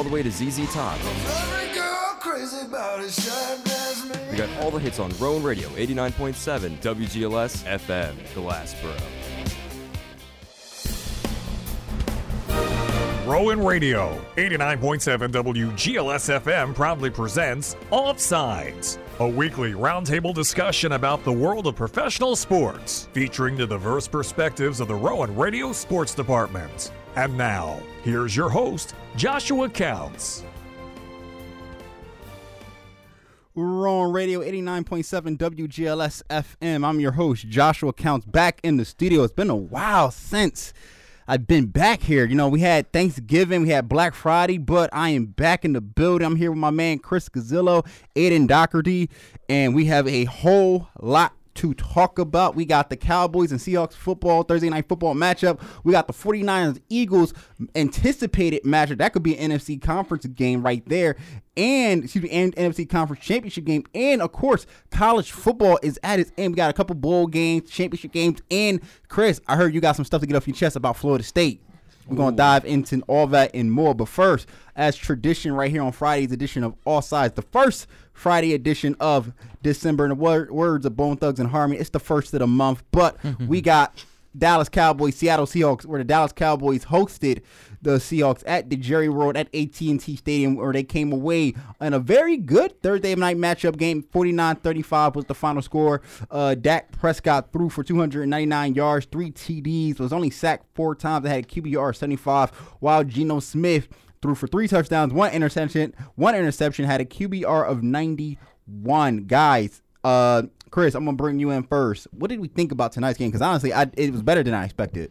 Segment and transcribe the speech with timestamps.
[0.00, 0.98] all the way to ZZ Top.
[4.30, 8.98] We got all the hits on Rowan Radio 89.7 WGLS FM, Glassboro.
[13.26, 21.66] Rowan Radio 89.7 WGLS FM proudly presents Offsides, a weekly roundtable discussion about the world
[21.66, 26.90] of professional sports, featuring the diverse perspectives of the Rowan Radio Sports Department.
[27.16, 30.44] And now, here's your host, Joshua Counts.
[33.52, 36.86] We're on Radio 89.7 WGLS FM.
[36.86, 39.24] I'm your host, Joshua Counts, back in the studio.
[39.24, 40.72] It's been a while since
[41.26, 42.24] I've been back here.
[42.24, 45.80] You know, we had Thanksgiving, we had Black Friday, but I am back in the
[45.80, 46.24] building.
[46.24, 47.84] I'm here with my man Chris Gazzilo,
[48.14, 49.10] Aidan Dougherty,
[49.48, 52.54] and we have a whole lot to talk about.
[52.54, 55.60] We got the Cowboys and Seahawks football, Thursday night football matchup.
[55.84, 57.34] We got the 49ers Eagles
[57.74, 58.96] anticipated matchup.
[58.96, 61.16] That could be an NFC conference game right there.
[61.58, 63.84] And excuse me, and NFC conference championship game.
[63.94, 66.54] And of course, college football is at its end.
[66.54, 68.40] We got a couple bowl games, championship games.
[68.50, 71.22] And Chris, I heard you got some stuff to get off your chest about Florida
[71.22, 71.62] State.
[72.08, 73.94] We're going to dive into all that and more.
[73.94, 77.86] But first, as tradition right here on Friday's edition of Offsides, the first
[78.20, 79.32] Friday edition of
[79.62, 80.04] December.
[80.04, 82.82] In the word, words of Bone Thugs-n-Harmony, it's the first of the month.
[82.92, 84.04] But we got
[84.36, 87.40] Dallas Cowboys, Seattle Seahawks, where the Dallas Cowboys hosted
[87.82, 91.98] the Seahawks at the Jerry World at AT&T Stadium, where they came away in a
[91.98, 94.02] very good Thursday night matchup game.
[94.02, 96.02] 49-35 was the final score.
[96.30, 101.24] Uh, Dak Prescott threw for 299 yards, three TDs, was only sacked four times.
[101.24, 103.88] They had a QBR 75, while Geno Smith
[104.22, 109.24] threw for three touchdowns, one interception, one interception, had a QBR of 91.
[109.24, 112.06] Guys, uh, Chris, I'm gonna bring you in first.
[112.12, 113.28] What did we think about tonight's game?
[113.28, 115.10] Because honestly, I, it was better than I expected.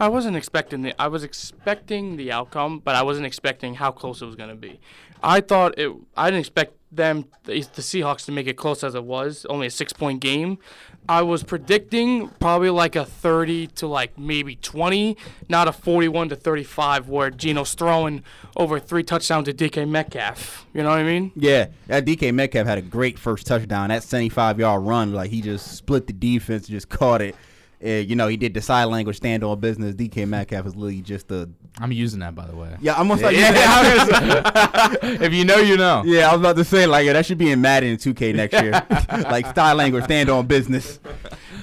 [0.00, 4.22] I wasn't expecting the I was expecting the outcome, but I wasn't expecting how close
[4.22, 4.80] it was going to be.
[5.22, 9.04] I thought it I didn't expect them the, Seahawks to make it close as it
[9.04, 10.58] was, only a 6-point game.
[11.08, 15.16] I was predicting probably like a 30 to like maybe 20,
[15.48, 18.24] not a 41 to 35 where Geno's throwing
[18.56, 20.66] over three touchdowns to DK Metcalf.
[20.74, 21.30] You know what I mean?
[21.36, 23.90] Yeah, that DK Metcalf had a great first touchdown.
[23.90, 27.36] That 75 yard run, like he just split the defense, just caught it.
[27.82, 29.94] Uh, you know, he did the side language stand on business.
[29.94, 31.48] DK Metcalf is literally just a.
[31.78, 32.76] I'm using that, by the way.
[32.80, 36.02] Yeah, I'm gonna start Yeah, if you know, you know.
[36.04, 38.60] Yeah, I was about to say like yeah, that should be in Madden 2K next
[38.60, 38.72] year,
[39.30, 41.00] like style language, stand on business.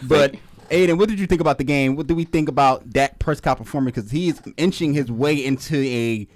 [0.03, 0.35] But
[0.71, 1.95] Aidan, what did you think about the game?
[1.95, 3.95] What do we think about Dak Prescott performance?
[3.95, 6.27] Because he's inching his way into a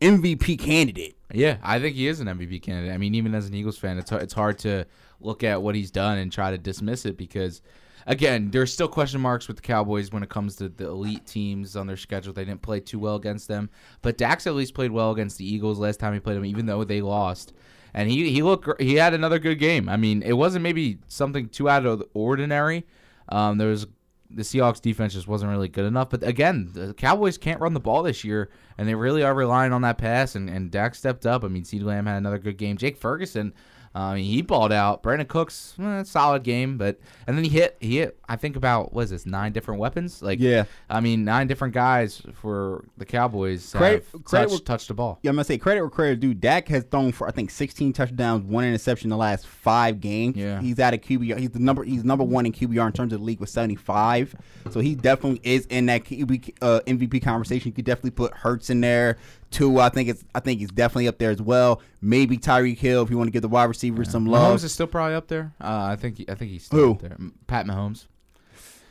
[0.00, 1.16] MVP candidate.
[1.32, 2.92] Yeah, I think he is an MVP candidate.
[2.92, 4.86] I mean, even as an Eagles fan, it's it's hard to
[5.20, 7.62] look at what he's done and try to dismiss it because,
[8.06, 11.76] again, there's still question marks with the Cowboys when it comes to the elite teams
[11.76, 12.32] on their schedule.
[12.32, 13.70] They didn't play too well against them,
[14.02, 16.66] but Dax at least played well against the Eagles last time he played them, even
[16.66, 17.52] though they lost.
[17.92, 19.88] And he he looked he had another good game.
[19.88, 22.86] I mean, it wasn't maybe something too out of the ordinary.
[23.28, 23.86] Um, there was
[24.30, 26.10] the Seahawks defense just wasn't really good enough.
[26.10, 29.72] But again, the Cowboys can't run the ball this year, and they really are relying
[29.72, 30.34] on that pass.
[30.34, 31.44] And, and Dak stepped up.
[31.44, 32.76] I mean, CeeDee Lamb had another good game.
[32.76, 33.52] Jake Ferguson,
[33.92, 35.02] I mean, he balled out.
[35.02, 38.16] Brandin Cooks, eh, solid game, but and then he hit he hit.
[38.28, 40.22] I think about what is this nine different weapons?
[40.22, 40.64] Like Yeah.
[40.88, 45.18] I mean nine different guys for the Cowboys Credit- credit touched, where- touched the ball.
[45.22, 46.34] Yeah, I'm gonna say credit where credit due.
[46.34, 50.36] Dak has thrown for I think 16 touchdowns, one interception in the last five games.
[50.36, 50.60] Yeah.
[50.60, 51.38] he's at a QBR.
[51.38, 51.82] He's the number.
[51.82, 54.36] He's number one in QBR in terms of the league with 75.
[54.70, 57.70] So he definitely is in that QB, uh, MVP conversation.
[57.70, 59.16] You could definitely put Hurts in there
[59.50, 59.78] too.
[59.80, 60.24] I think it's.
[60.34, 61.82] I think he's definitely up there as well.
[62.00, 64.58] Maybe Tyreek Hill if you want to give the wide receivers some love.
[64.60, 65.52] Mahomes is still probably up there.
[65.60, 66.90] Uh, I think I think he's still Who?
[66.92, 67.16] up there.
[67.46, 68.06] Pat Mahomes.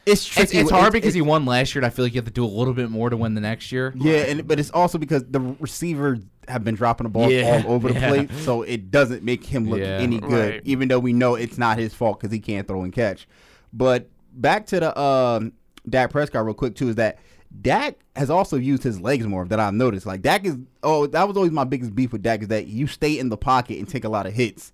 [0.05, 0.57] it's It's, tricky.
[0.57, 1.79] it's hard because it's- he won last year.
[1.81, 3.41] and I feel like you have to do a little bit more to win the
[3.41, 3.93] next year.
[3.95, 7.73] Yeah, and but it's also because the receivers have been dropping the ball Yeah, all
[7.73, 8.09] over the yeah.
[8.09, 9.97] place, so it doesn't make him look Yeah.
[9.99, 10.53] any good.
[10.53, 10.61] Right.
[10.65, 13.27] Even though we know it's not his fault because he can't throw and catch.
[13.71, 15.53] But back to the um,
[15.87, 17.19] Dak Prescott real quick too is that
[17.61, 20.05] Dak has also used his legs more that I've noticed.
[20.05, 22.87] Like Dak is oh that was always my biggest beef with Dak is that you
[22.87, 24.71] stay in the pocket and take a lot of hits.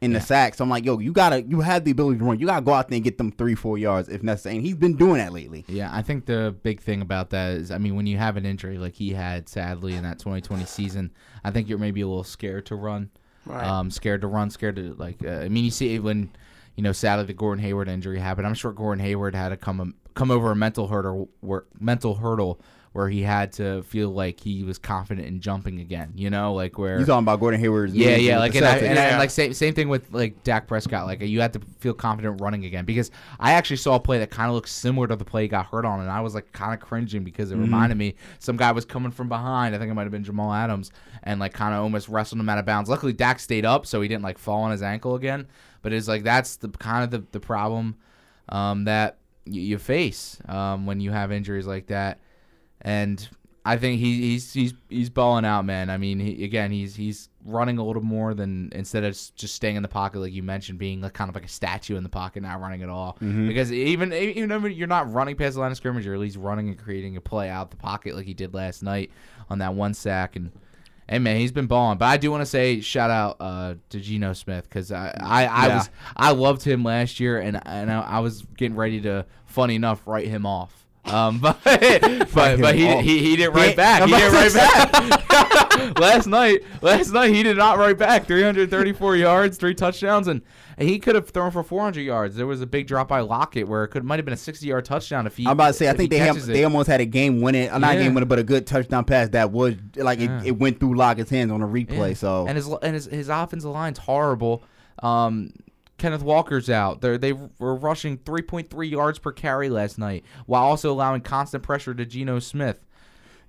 [0.00, 2.38] In the sack, so I'm like, yo, you gotta, you have the ability to run.
[2.38, 4.54] You gotta go out there and get them three, four yards if necessary.
[4.54, 5.64] And he's been doing that lately.
[5.66, 8.46] Yeah, I think the big thing about that is, I mean, when you have an
[8.46, 11.10] injury like he had, sadly, in that 2020 season,
[11.42, 13.10] I think you're maybe a little scared to run.
[13.44, 13.66] Right.
[13.66, 15.16] Um, scared to run, scared to like.
[15.24, 16.30] Uh, I mean, you see when,
[16.76, 18.46] you know, sadly the Gordon Hayward injury happened.
[18.46, 22.60] I'm sure Gordon Hayward had to come come over a mental hurdle, where, mental hurdle
[22.92, 26.10] where he had to feel like he was confident in jumping again.
[26.16, 27.94] You know, like where You talking about Gordon Hayward's?
[27.94, 28.82] yeah, yeah, like and, I, Celtics.
[28.82, 29.18] and, I- Yeah.
[29.18, 31.06] like same same thing with like Dak Prescott.
[31.06, 34.30] Like you had to feel confident running again because I actually saw a play that
[34.30, 36.50] kind of looked similar to the play he got hurt on, and I was like
[36.52, 37.62] kind of cringing because it Mm-hmm.
[37.64, 39.74] reminded me some guy was coming from behind.
[39.74, 40.90] I think it might have been Jamal Adams,
[41.22, 42.88] and like kind of almost wrestled him out of bounds.
[42.90, 45.46] Luckily, Dak stayed up, so he didn't like fall on his ankle again.
[45.82, 47.96] But it's like that's the kind of the the problem
[48.48, 49.18] um, that
[49.52, 52.20] you, you face um, when you have injuries like that,
[52.80, 53.28] and
[53.64, 55.90] I think he, he's he's he's balling out, man.
[55.90, 59.76] I mean, he, again, he's he's running a little more than instead of just staying
[59.76, 62.08] in the pocket, like you mentioned, being like kind of like a statue in the
[62.08, 63.16] pocket, not running at all.
[63.46, 66.36] Because even even if you're not running past the line of scrimmage, you're at least
[66.36, 69.10] running and creating a play out the pocket, like he did last night
[69.50, 70.36] on that one sack.
[70.36, 70.50] And
[71.08, 71.98] hey, man, he's been balling.
[71.98, 75.44] But I do want to say shout out uh, to Geno Smith because I I,
[75.46, 75.76] I Yeah.
[75.76, 79.74] was I loved him last year, and and I, I was getting ready to, funny
[79.74, 80.77] enough, write him off.
[81.12, 84.02] Um, but but, but he, he he didn't write back.
[84.08, 85.98] He didn't write back.
[85.98, 88.26] last night, last night he did not write back.
[88.26, 90.42] 334 yards, three touchdowns, and,
[90.80, 92.36] he could have thrown for 400 yards.
[92.36, 94.64] There was a big drop by Lockett where it could might have been a 60
[94.64, 95.44] yard touchdown if he.
[95.44, 97.78] I'm about to say, I think they have, they almost had a game winning, uh,
[97.78, 98.02] not a Yeah.
[98.04, 100.40] game winner, but a good touchdown pass that was like Yeah.
[100.40, 102.10] it, it went through Lockett's hands on a replay.
[102.10, 102.14] Yeah.
[102.14, 104.62] So and his and his his offensive line's horrible.
[105.02, 105.52] Um,
[105.98, 107.00] Kenneth Walker's out.
[107.00, 111.92] They they were rushing 3.3 yards per carry last night, while also allowing constant pressure
[111.94, 112.80] to Geno Smith.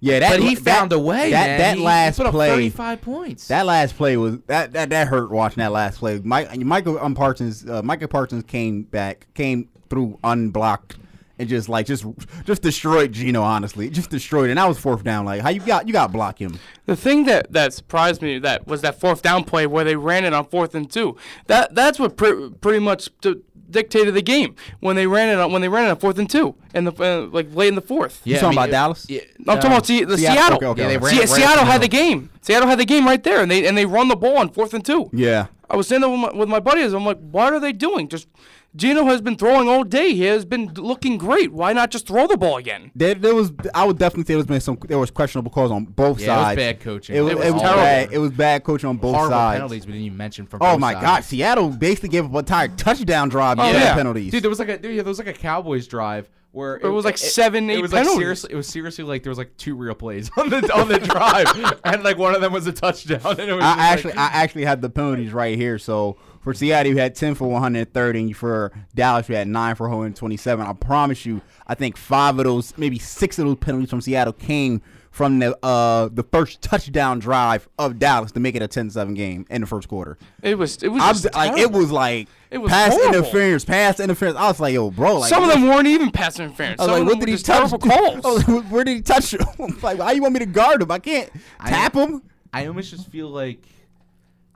[0.02, 1.32] yeah, that but he that- found a way.
[1.32, 1.60] That man.
[1.60, 3.48] that He- last he put up play, 35 points.
[3.50, 6.20] that last play was that that, that hurt watching that last play.
[6.24, 10.98] Mike, Michael um, Parsons, uh, Michael Parsons came back, came through unblocked.
[11.40, 12.06] And just like just
[12.44, 14.50] just destroyed Geno, honestly, just destroyed.
[14.50, 15.24] And I was fourth down.
[15.26, 16.60] Like how you got you got to block him.
[16.86, 20.26] The thing that, that surprised me that was that fourth down play where they ran
[20.26, 21.16] it on fourth and two.
[21.48, 25.52] That that's what pre- pretty much d- dictated the game when they ran it on
[25.54, 27.82] when they ran it on fourth and two and the uh, like late in the
[27.82, 28.20] fourth.
[28.26, 29.06] You talking about Dallas?
[29.10, 30.18] Yeah, No, I'm talking about the Seattle.
[30.18, 30.58] Seattle.
[30.58, 32.30] Okay, okay, Yeah, they ran Se- it Seattle had the game.
[32.42, 34.74] Seattle had the game right there, and they and they run the ball on fourth
[34.74, 35.10] and two.
[35.14, 36.92] Yeah, I was saying that with my, with my buddies.
[36.92, 38.10] I'm like, what are they doing?
[38.10, 38.28] Just
[38.76, 40.14] Geno has been throwing all day.
[40.14, 41.52] He has been looking great.
[41.52, 42.92] Why not just throw the ball again?
[42.96, 43.52] there, there was.
[43.74, 44.78] I would definitely say there was been some.
[44.88, 46.56] There was questionable calls on both Yeah, it was sides.
[46.58, 47.16] bad coaching.
[47.16, 47.82] It was, It it was was, terrible.
[47.82, 48.14] bad.
[48.14, 49.56] It was bad coaching on both horrible sides.
[49.56, 50.62] penalties we didn't even mention from.
[50.62, 51.04] Oh both my sides.
[51.06, 51.24] God!
[51.24, 53.94] Seattle basically gave up an entire touchdown drive Oh, because of yeah.
[53.96, 54.32] penalties.
[54.32, 56.90] Dude, there was like a dude, yeah, there was like a Cowboys drive where It
[56.90, 59.56] was like seven, It eight was like seriously, it was seriously like there was like
[59.58, 61.48] two real plays on the on the drive,
[61.84, 63.20] and like one of them was a touchdown.
[63.24, 65.78] And it was I actually, like, I actually had the penalties right here.
[65.80, 69.88] So for Seattle, you had ten for 130, and for Dallas, you had nine for
[69.88, 70.66] 127.
[70.66, 74.34] I promise you, I think five of those, maybe six of those penalties from Seattle
[74.34, 74.82] came
[75.12, 79.44] from the uh the first touchdown drive of Dallas to make it a 10-7 game
[79.50, 80.20] in the first quarter.
[80.44, 83.18] It was it was I'm just like it was like It was pass horrible.
[83.18, 84.38] interference, pass interference.
[84.38, 86.80] I was like, yo, bro, like Some of them weren't even pass interference.
[86.80, 87.46] I was Some like, what did he touch?
[87.72, 88.24] terrible calls.
[88.26, 89.78] I was like, where did he touch him?
[89.82, 90.92] like, how you want me to guard him?
[90.92, 91.30] I can't
[91.66, 92.22] tap him.
[92.54, 93.64] I almost just feel like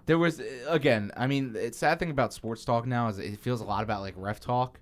[0.06, 1.12] there was again.
[1.18, 4.02] I mean, the sad thing about sports talk now is it feels a lot about
[4.02, 4.80] like ref talk,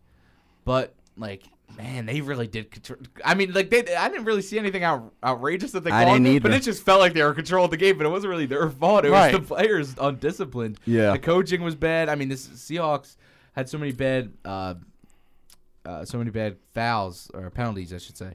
[0.66, 1.44] but like.
[1.78, 2.70] Man, they really did.
[2.70, 3.96] Control, I mean, like they.
[3.96, 6.84] I didn't really see anything out, outrageous that they I called, didn't but it just
[6.84, 7.98] felt like they were controlling the game.
[7.98, 9.06] But it wasn't really their fault.
[9.06, 9.32] It Right.
[9.34, 10.80] was the players undisciplined.
[10.86, 11.14] Yeah.
[11.14, 12.10] the coaching was bad.
[12.10, 13.16] I mean, this Seahawks
[13.54, 14.74] had so many bad, uh,
[15.86, 18.34] uh, so many bad fouls or penalties, I should say.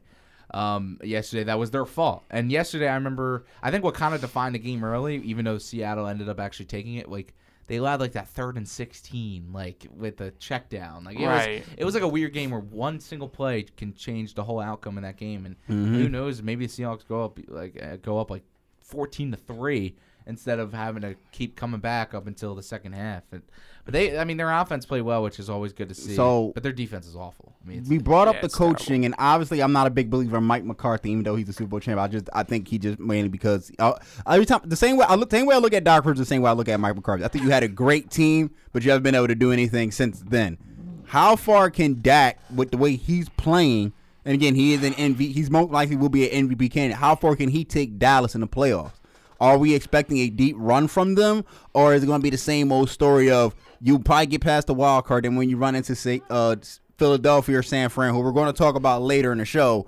[0.56, 2.24] Um, yesterday that was their fault.
[2.30, 5.58] And yesterday, I remember, I think what kind of defined the game early, even though
[5.58, 7.34] Seattle ended up actually taking it, like
[7.66, 11.04] they allowed like that third and sixteen, like with a check down.
[11.04, 11.60] Like it Right.
[11.60, 14.60] was, it was like a weird game where one single play can change the whole
[14.60, 15.44] outcome in that game.
[15.46, 15.94] And Mm-hmm.
[15.94, 18.44] who knows, maybe the Seahawks go up like uh, go up like
[18.80, 19.96] fourteen to three
[20.28, 23.22] instead of having to keep coming back up until the second half.
[23.30, 26.14] And, but they, I mean, their offense played well, which is always good to see.
[26.14, 27.54] So- but their defense is awful.
[27.64, 28.76] I mean, We brought up Yeah, the it's terrible.
[28.76, 31.52] coaching, and obviously, I'm not a big believer in Mike McCarthy, even though he's a
[31.52, 32.00] Super Bowl champ.
[32.00, 33.94] I just, I think he just mainly because uh,
[34.26, 36.24] every time the same way I look, same way I look at Doc Rivers, the
[36.24, 37.24] same way I look at Mike McCarthy.
[37.24, 39.90] I think you had a great team, but you haven't been able to do anything
[39.90, 40.58] since then.
[41.06, 43.92] How far can Dak, with the way he's playing,
[44.24, 45.32] and again, he is an MVP.
[45.32, 46.98] He's most likely will be an MVP candidate.
[46.98, 48.92] How far can he take Dallas in the playoffs?
[49.40, 52.38] Are we expecting a deep run from them, or is it going to be the
[52.38, 55.74] same old story of you probably get past the wild card, and when you run
[55.74, 56.56] into say, uh,
[56.98, 59.86] Philadelphia or San Fran, who we're going to talk about later in the show,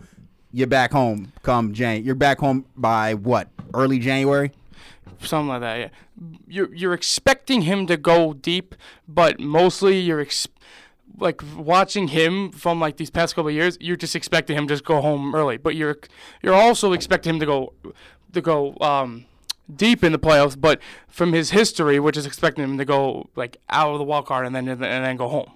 [0.52, 2.04] you're back home come Jan.
[2.04, 3.48] You're back home by what?
[3.74, 4.52] Early January.
[5.20, 5.76] something like that.
[5.78, 5.88] Yeah,
[6.46, 8.74] you're you're expecting him to go deep,
[9.06, 10.48] but mostly you're ex-
[11.18, 13.76] like watching him from like these past couple years.
[13.80, 15.98] You're just expecting him to just go home early, but you're
[16.42, 17.72] you're also expecting him to go
[18.32, 19.26] to go um,
[19.74, 20.60] deep in the playoffs.
[20.60, 24.26] But from his history, we're just expecting him to go like out of the wild
[24.26, 25.50] card and then and then go home.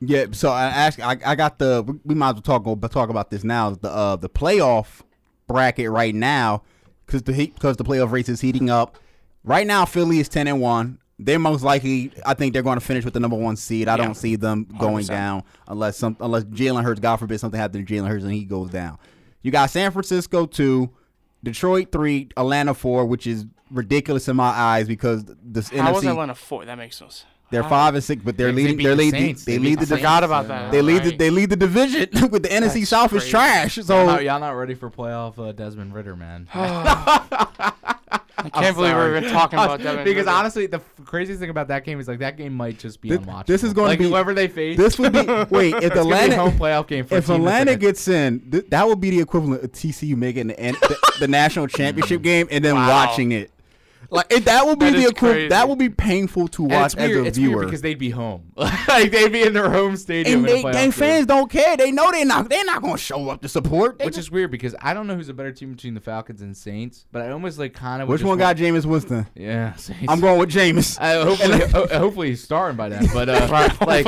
[0.00, 1.00] Yeah, so I asked.
[1.00, 1.98] I, I got the.
[2.04, 3.70] We might as well talk talk about this now.
[3.70, 5.02] The uh, the playoff
[5.46, 6.62] bracket right now
[7.06, 8.98] because the because the playoff race is heating up.
[9.44, 10.98] Right now, Philly is ten and one.
[11.18, 12.12] They're most likely.
[12.26, 13.88] I think they're going to finish with the number one seed.
[13.88, 14.04] I Yeah.
[14.04, 15.08] don't see them going 100%.
[15.08, 18.44] down unless some unless Jalen Hurts, God forbid, something happens to Jalen Hurts and he
[18.44, 18.98] goes down.
[19.40, 20.90] You got San Francisco two,
[21.44, 25.34] Detroit three, Atlanta four, which is ridiculous in my eyes because the
[25.76, 26.64] How was NFC Atlanta four?
[26.64, 27.24] That makes sense.
[27.50, 28.76] they're How- five and six, but they're they leading.
[28.76, 29.20] beat They're the leading.
[29.20, 29.44] Saints.
[29.44, 29.86] They They lead beat the.
[29.86, 30.72] the Forgot about that.
[30.72, 31.04] They lead.
[31.04, 33.30] The, they lead the division with the NFC That's South is crazy.
[33.30, 33.76] trash.
[33.76, 36.48] Y'all So not, y'all not ready for playoff uh, Desmond Ridder, man.
[38.38, 40.04] I can't believe we're even talking about that.
[40.04, 43.00] because honestly, the f- craziest thing about that game is like that game might just
[43.00, 43.46] be Thi- unwatchable.
[43.46, 44.76] this is gonna be- whoever they face.
[44.76, 45.20] this would be
[45.50, 47.06] wait if it's gonna be a Atlanta home playoff game.
[47.06, 49.64] For if a team that's Atlanta like gets in, th- that would be the equivalent
[49.64, 52.88] of TCU making the, the, the national championship game and then Wow.
[52.88, 53.50] watching it.
[54.10, 55.50] Like it, that will be That the equivalent.
[55.50, 57.10] That will be painful to and watch it's weird.
[57.12, 57.64] as a it's viewer.
[57.64, 58.52] because they'd be home.
[58.56, 60.40] like they'd be in their home stadium.
[60.40, 60.92] and they, playoff they game.
[60.92, 61.76] fans don't care.
[61.76, 62.48] They know they're not.
[62.48, 63.98] They're not going to show up to support.
[63.98, 66.00] They Which just- is weird because I don't know who's a better team between the
[66.00, 68.08] Falcons and Saints, but I almost like kind of.
[68.08, 69.26] which one got Jameis Winston?
[69.34, 70.04] Yeah, Saints.
[70.08, 70.98] I'm going with Jameis.
[71.00, 73.06] I, hopefully, ho- hopefully he's starting by then.
[73.12, 74.06] But uh, like,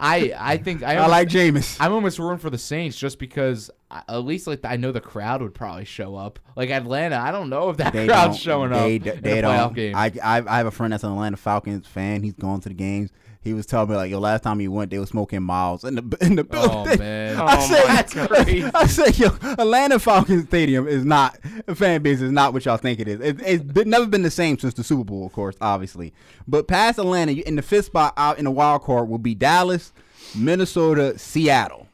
[0.00, 1.76] I, I think I, I like Jameis.
[1.78, 5.42] I'm almost rooting for the Saints just because at least like I know the crowd
[5.42, 6.38] would probably show up.
[6.56, 9.74] Like Atlanta, I don't know if that They crowd's showing they, up They a don't.
[9.74, 9.94] game.
[9.94, 12.22] I, I I have a friend that's an Atlanta Falcons fan.
[12.22, 13.10] He's going to the games.
[13.42, 15.94] He was telling me like, yo, last time he went, they were smoking miles in
[15.94, 16.98] the in the oh building.
[16.98, 18.70] man, I Oh said, that's crazy.
[18.74, 21.38] I said, yo, Atlanta Falcons Stadium is not
[21.68, 23.20] a fan base is not what y'all think it is.
[23.20, 26.12] It, it's been, never been the same since the Super Bowl, of course, obviously.
[26.48, 29.92] But past Atlanta, in the fifth spot out in the wild card will be Dallas,
[30.34, 31.85] Minnesota, Seattle.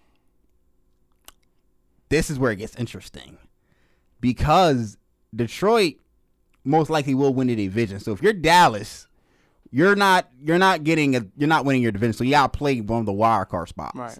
[2.12, 3.38] This is where it gets interesting
[4.20, 4.98] because
[5.34, 5.94] Detroit
[6.62, 8.00] most likely will win the division.
[8.00, 9.06] So if you're Dallas,
[9.70, 12.12] you're not you're not getting a you're not winning your division.
[12.12, 13.96] So you gotta play one of the wild card spots.
[13.96, 14.18] Right.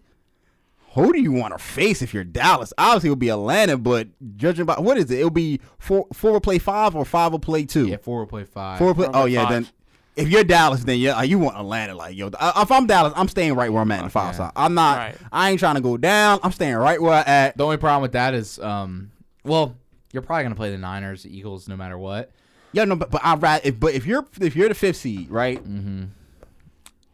[0.95, 2.73] Who do you want to face if you're Dallas?
[2.79, 5.19] Obviously, it would be Atlanta, but judging by what is it?
[5.19, 7.87] It'll be four four will play five or five will play two.
[7.89, 8.79] yeah, four will play five.
[8.79, 9.05] four will play.
[9.05, 9.51] Four will Oh play yeah, five.
[9.65, 9.69] then
[10.15, 11.95] if you're Dallas, then yeah, you want Atlanta.
[11.95, 14.39] Like yo, if I'm Dallas, I'm staying right where I'm at in the five yeah.
[14.39, 14.53] side.
[14.57, 14.99] I'm not.
[14.99, 15.17] Right.
[15.31, 16.41] I ain't trying to go down.
[16.43, 17.57] I'm staying right where I at.
[17.57, 19.11] The only problem with that is, um,
[19.45, 19.75] well,
[20.13, 22.31] you're probably gonna play the Niners, the Eagles, no matter what.
[22.73, 25.31] Yeah, no, but but I rather if but if you're if you're the fifth seed,
[25.31, 25.63] right?
[25.63, 26.05] Mm-hmm.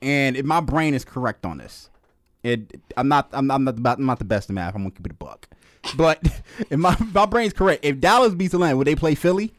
[0.01, 1.91] And if my brain is correct on this,
[2.43, 4.75] it I'm not I'm, I'm not the, I'm not the best in math.
[4.75, 5.49] I'm gonna keep it a buck.
[5.97, 6.21] But
[6.59, 9.53] if my my brain's correct, if Dallas beats Atlanta, would they play Philly?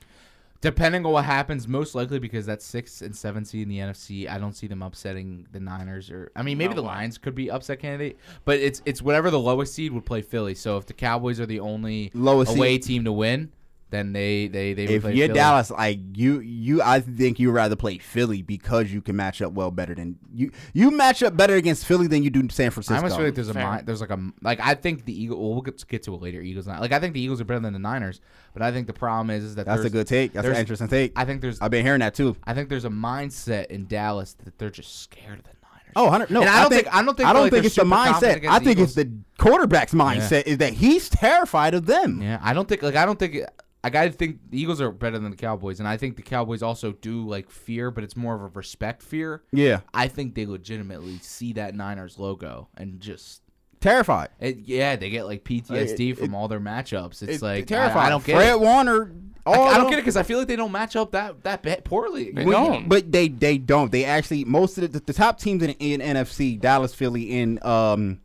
[0.62, 4.30] Depending on what happens, most likely because that's six and seven seed in the NFC.
[4.30, 6.88] I don't see them upsetting the Niners or I mean maybe No the.
[6.88, 10.56] Lions could be upset candidate, but it's it's whatever the lowest seed would play Philly.
[10.56, 12.84] So if the Cowboys are the only Lowest away seed.
[12.84, 13.54] team to win,
[13.92, 15.34] then they they they would If you're Philly.
[15.34, 19.54] Dallas, like you you I think you'd rather play Philly because you can match up
[19.54, 22.94] well better than you you match up better against Philly than you do San Francisco.
[22.94, 23.72] I almost feel like there's a Fair.
[23.78, 25.40] mi- there's like a like I think the Eagle.
[25.40, 26.42] Well, we'll get to, get to it later.
[26.42, 28.22] Eagles not like I think the Eagles are better than the Niners,
[28.54, 30.34] but I think the problem is is that That's a good take.
[30.34, 31.14] That's an interesting take.
[31.16, 32.38] I think there's I've been hearing that too.
[32.44, 35.94] I think there's a mindset in Dallas that they're just scared of the Niners.
[35.96, 36.42] Oh, 100, no.
[36.42, 38.46] And I don't think- I don't think I don't like think it's the mindset.
[38.48, 42.22] I the think it's the quarterback's mindset is that he's terrified of them.
[42.22, 43.38] Yeah, I don't think like I don't think
[43.84, 46.62] I gotta think the Eagles are better than the Cowboys, and I think the Cowboys
[46.62, 49.44] also do like fear, but it's more of a respect fear.
[49.52, 53.42] Yeah, I think they legitimately see that Niners logo and just
[53.80, 54.28] terrified.
[54.42, 57.22] it, yeah, they get like PTSD it- from all their matchups.
[57.22, 58.04] It's, It's like terrified.
[58.04, 58.60] I, I don't get Fred it.
[58.60, 59.14] Warner.
[59.46, 61.64] I, I don't get it because I feel like they don't match up that that
[61.64, 62.32] bad poorly.
[62.32, 62.90] They We- don't.
[62.90, 63.92] But they they don't.
[63.94, 68.20] They actually most of the, the top teams in, in NFC, Dallas, Philly, in um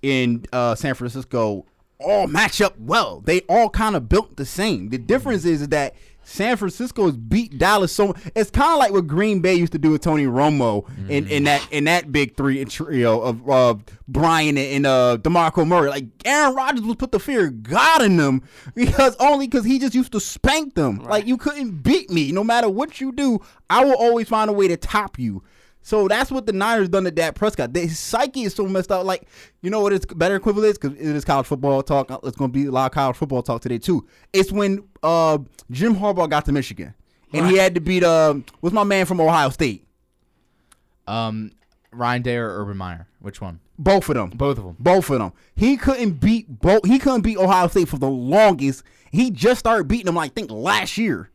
[0.00, 1.66] in uh San Francisco,
[2.02, 3.20] all match up well.
[3.20, 4.90] They all kind of built the same.
[4.90, 5.94] The difference is that
[6.24, 9.78] San Francisco has beat Dallas so it's kind of like what Green Bay used to
[9.78, 13.74] do with Tony Romo in, in that in that big three trio of uh,
[14.06, 15.88] Brian and uh, Demarco Murray.
[15.88, 18.42] Like Aaron Rodgers was put the fear of God in them
[18.74, 20.98] because only because he just used to spank them.
[21.04, 23.40] Like you couldn't beat me no matter what you do.
[23.68, 25.42] I will always find a way to top you.
[25.82, 27.74] So that's what the Niners done to Dak Prescott.
[27.74, 29.04] His psyche is so messed up.
[29.04, 29.26] Like,
[29.62, 30.78] you know what its better equivalent is?
[30.78, 32.08] Because it is college football talk.
[32.24, 34.06] It's going to be a lot of college football talk today, too.
[34.32, 35.38] It's when uh,
[35.70, 36.94] Jim Harbaugh got to Michigan.
[37.34, 39.86] And he had to beat, uh, what's my man from Ohio State?
[41.06, 41.52] Um,
[41.90, 43.58] Ryan Day or Urban Meyer, which one?
[43.78, 44.30] Both of them.
[44.30, 44.76] Both of them.
[44.78, 45.32] Both of them.
[45.56, 46.86] He couldn't beat both.
[46.86, 48.84] He couldn't beat Ohio State for the longest.
[49.10, 51.30] He just started beating them, like, I think, last year.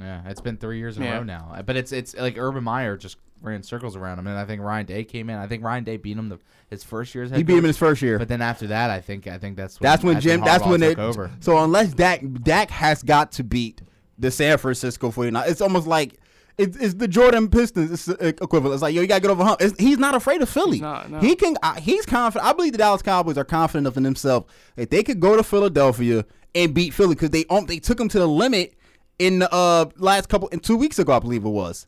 [0.00, 1.60] Yeah, it's been three years in a row now.
[1.64, 4.86] But it's it's like Urban Meyer just ran circles around him, and I think Ryan
[4.86, 5.36] Day came in.
[5.36, 6.38] I think Ryan Day beat him the
[6.70, 8.18] his first year as head He beat him in his first year.
[8.18, 10.40] But then after that, I think I think that's when, That's when Jim.
[10.40, 10.98] That's Harbaugh when took it.
[10.98, 11.30] over.
[11.40, 13.82] So unless Dak, Dak has got to beat
[14.18, 15.44] the San Francisco 49.
[15.48, 16.18] It's almost like
[16.58, 18.08] it's, it's the Jordan Pistons it's
[18.40, 18.74] equivalent.
[18.74, 19.62] It's like yo, you gotta get over the hump.
[19.62, 20.72] It's, he's not afraid of Philly.
[20.72, 21.18] He's not, no.
[21.20, 21.56] He can.
[21.62, 22.48] Uh, he's confident.
[22.48, 25.42] I believe the Dallas Cowboys are confident enough in themselves that they could go to
[25.42, 26.24] Philadelphia
[26.54, 28.74] and beat Philly because they um, they took them to the limit
[29.18, 31.86] in the uh, last couple in two weeks ago, I believe it was.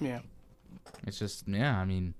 [0.00, 0.20] Yeah.
[1.06, 1.78] It's just yeah.
[1.78, 2.14] I mean,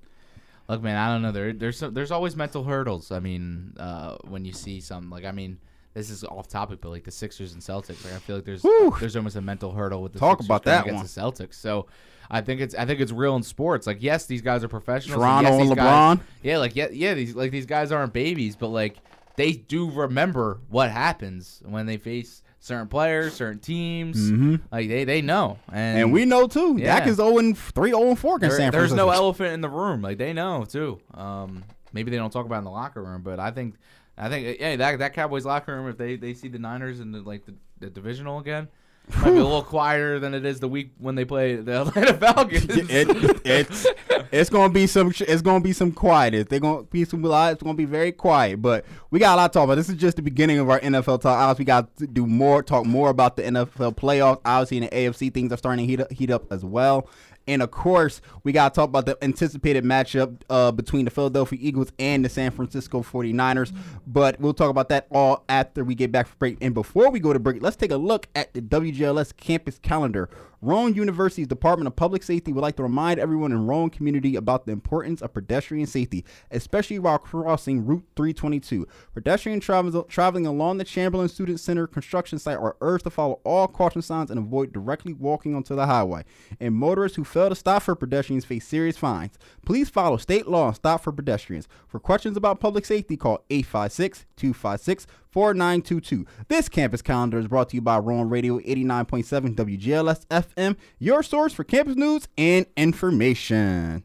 [0.69, 0.97] look, man.
[0.97, 1.33] I don't know.
[1.33, 3.11] There, there's there's always mental hurdles.
[3.13, 5.59] I mean, uh, when you see something like I mean,
[5.95, 8.63] this is off topic, but like the Sixers and Celtics, like I feel like there's
[8.63, 8.95] Whew.
[8.99, 11.55] there's almost a mental hurdle with the Talk Sixers about that against the Celtics.
[11.55, 11.87] So.
[12.33, 13.89] I think it's I think it's real in sports.
[13.89, 15.15] Like yes, these guys are professionals.
[15.15, 16.21] and Toronto yes, and these guys- LeBron.
[16.45, 17.15] yeah, like yeah, yeah.
[17.15, 18.99] These like these guys aren't babies, but like
[19.35, 24.31] they do remember what happens when they face certain players, certain teams.
[24.31, 24.57] Mm-hmm.
[24.71, 25.99] Like they they know, and.
[25.99, 26.77] And we know too.
[26.79, 26.99] Yeah.
[27.01, 29.61] Dak is 0 and 3 0 and 4 against there- San there's no elephant in
[29.61, 30.03] the room.
[30.03, 31.01] Like they know too.
[31.15, 33.75] Um, maybe they don't talk about it in the locker room, but I think,
[34.17, 37.11] I think, yeah, that that Cowboys locker room, if they, they see the Niners in
[37.13, 38.69] the like the, the divisional again,
[39.17, 42.15] might be a little quieter than it is the week when they play the Atlanta
[42.15, 42.67] Falcons.
[42.69, 43.87] it, it's
[44.33, 46.49] it's gonna be some it's gonna be some quiet.
[46.49, 47.25] They're gonna be some.
[47.25, 48.63] It's gonna be very quiet.
[48.63, 49.77] But we got a lot to talk about.
[49.77, 51.39] This is just the beginning of our NFL talk.
[51.39, 54.41] Obviously, we got to do more, talk more about the NFL playoffs.
[54.45, 57.09] Obviously, in the AFC, things are starting to heat up, heat up as well.
[57.51, 61.59] And of course, we got to talk about the anticipated matchup uh, between the Philadelphia
[61.61, 63.77] Eagles and the San Francisco 49ers.
[64.07, 66.59] But we'll talk about that all after we get back from break.
[66.61, 70.31] And before we go to break, let's take a look at the WGLS campus calendar.
[70.63, 74.67] Rowan University's Department of Public Safety would like to remind everyone in Rowan community about
[74.67, 78.87] the importance of pedestrian safety, especially while crossing Route 322.
[79.15, 83.69] Pedestrian travel- traveling along the Chamberlain Student Center construction site are urged to follow all
[83.69, 86.25] caution signs and avoid directly walking onto the highway.
[86.61, 89.39] And motorists who fail to stop for pedestrians face serious fines.
[89.65, 91.69] Please follow state law and stop for pedestrians.
[91.89, 96.27] For questions about public safety, call 856 256 4922.
[96.49, 101.53] This campus calendar is brought to you by Rowan Radio 89.7 WGLS FM, your source
[101.53, 104.05] for campus news and information.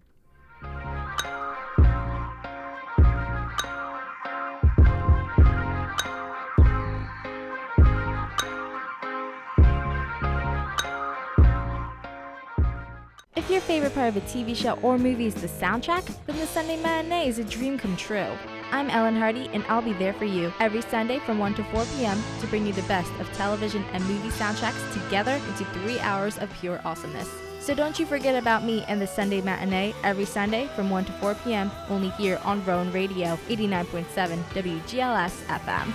[13.35, 16.47] If your favorite part of a TV show or movie is the soundtrack, then the
[16.47, 18.31] Sunday matinee is a dream come true.
[18.71, 21.85] I'm Ellen Hardy, and I'll be there for you every Sunday from 1 to 4
[21.97, 22.21] p.m.
[22.41, 26.51] to bring you the best of television and movie soundtracks together into three hours of
[26.59, 27.29] pure awesomeness.
[27.59, 31.11] So don't you forget about me and the Sunday matinee every Sunday from 1 to
[31.13, 31.71] 4 p.m.
[31.89, 35.93] only here on Rowan Radio 89.7 WGLS FM.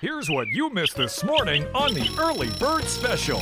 [0.00, 3.40] Here's what you missed this morning on the Early Bird Special.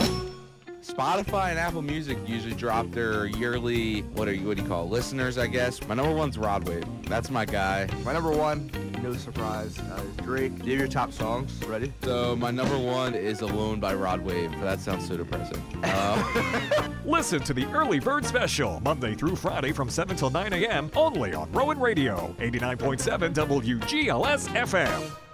[0.88, 4.85] Spotify and Apple Music usually drop their yearly what are you what do you call
[4.85, 5.37] it, listeners?
[5.37, 6.85] I guess my number one's Rod Wave.
[7.05, 7.88] That's my guy.
[8.05, 8.70] My number one,
[9.03, 10.57] no surprise, uh, Drake.
[10.59, 11.92] Do you have your top songs ready?
[12.03, 14.51] So my number one is Alone by Rod Wave.
[14.61, 15.62] That sounds so depressing.
[15.85, 20.90] Uh, Listen to the Early Bird Special Monday through Friday from 7 till 9 a.m.
[20.96, 25.28] only on Rowan Radio 89.7 WGLS FM.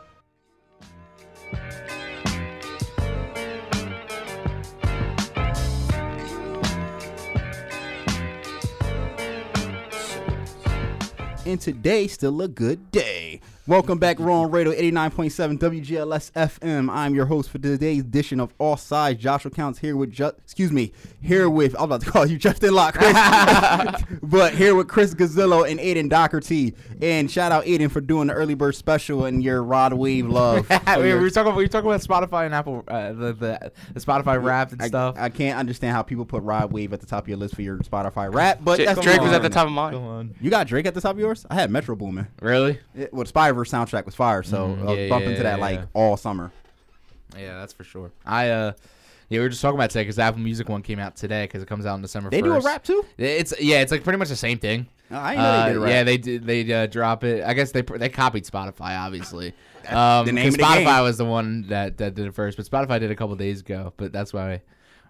[11.47, 13.41] And today, still a good day.
[13.67, 16.91] Welcome back, Rowan Radio 89.7 WGLS FM.
[16.91, 19.17] I'm your host for today's edition of Offsides.
[19.17, 22.75] Joshua Counts here with, Ju- excuse me, here with, I'm about to call you Justin
[22.75, 23.15] Locke, Chris.
[24.23, 26.75] but here with Chris Gazzilo and Aidan Dougherty.
[27.01, 30.69] And shout out Aidan for doing the early bird special and your Rod Wave love.
[30.71, 33.33] we, for your- were talking about we were talking about Spotify and Apple uh, the,
[33.33, 35.15] the the Spotify rap and I, stuff.
[35.19, 37.63] I can't understand how people put Rod Wave at the top of your list for
[37.63, 40.35] your Spotify rap, but J- that's Drake was at the top of mine.
[40.39, 41.47] You got Drake at the top of yours?
[41.49, 42.27] I had Metro Boomin.
[42.43, 42.79] Really?
[42.95, 45.65] It, well, the Soundtrack was fire, so I was yeah, bumping yeah, to that yeah,
[45.65, 46.51] like all summer.
[47.39, 48.11] Yeah, that's for sure.
[48.27, 48.73] I uh,
[49.29, 51.45] yeah, we were just talking about today because the Apple Music one came out today
[51.45, 52.31] because it comes out on December.
[52.31, 53.05] They do a rap too.
[53.19, 54.87] It's yeah, it's like pretty much the same thing.
[55.11, 55.91] Oh, I didn't know they did a Uh, rap.
[55.91, 56.47] Yeah, they did.
[56.47, 57.45] They uh, drop it.
[57.45, 59.53] I guess they they copied Spotify, obviously.
[59.87, 61.03] Um, the name of the Spotify game.
[61.03, 63.61] was the one that, that did it first, but Spotify did it a couple days
[63.61, 63.93] ago.
[63.99, 64.63] But that's why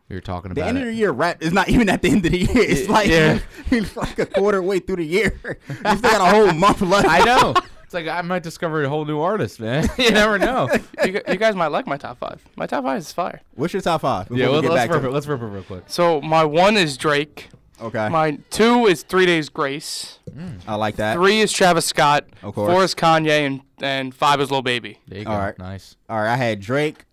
[0.09, 0.80] we were talking about The end it.
[0.80, 2.48] of the year rap is not even at the end of the year.
[2.57, 3.38] It's like Yeah.
[3.70, 5.38] it's like a quarter way through the year.
[5.68, 7.07] You still got a whole month left.
[7.09, 7.54] I know.
[7.94, 9.88] It's like I might discover a whole new artist, man.
[9.98, 10.68] you never know.
[11.04, 12.44] you, gu- you guys might like my top five.
[12.57, 13.40] My top five is fire.
[13.54, 14.24] What's your top five?
[14.24, 15.09] before yeah, we well, get let's back to rip it.
[15.11, 15.12] it?
[15.12, 15.85] Let's rip it real quick.
[15.87, 17.50] So my one is Drake.
[17.80, 20.18] Okay, My two is Three Days Grace.
[20.66, 21.14] I like that.
[21.14, 22.24] Three is Travis Scott.
[22.42, 22.72] Of course.
[22.72, 24.98] Four is Kanye, and and five is Lil Baby.
[25.07, 25.30] There you go.
[25.30, 25.59] right.
[25.59, 25.96] Nice.
[26.09, 27.04] All right, I had Drake,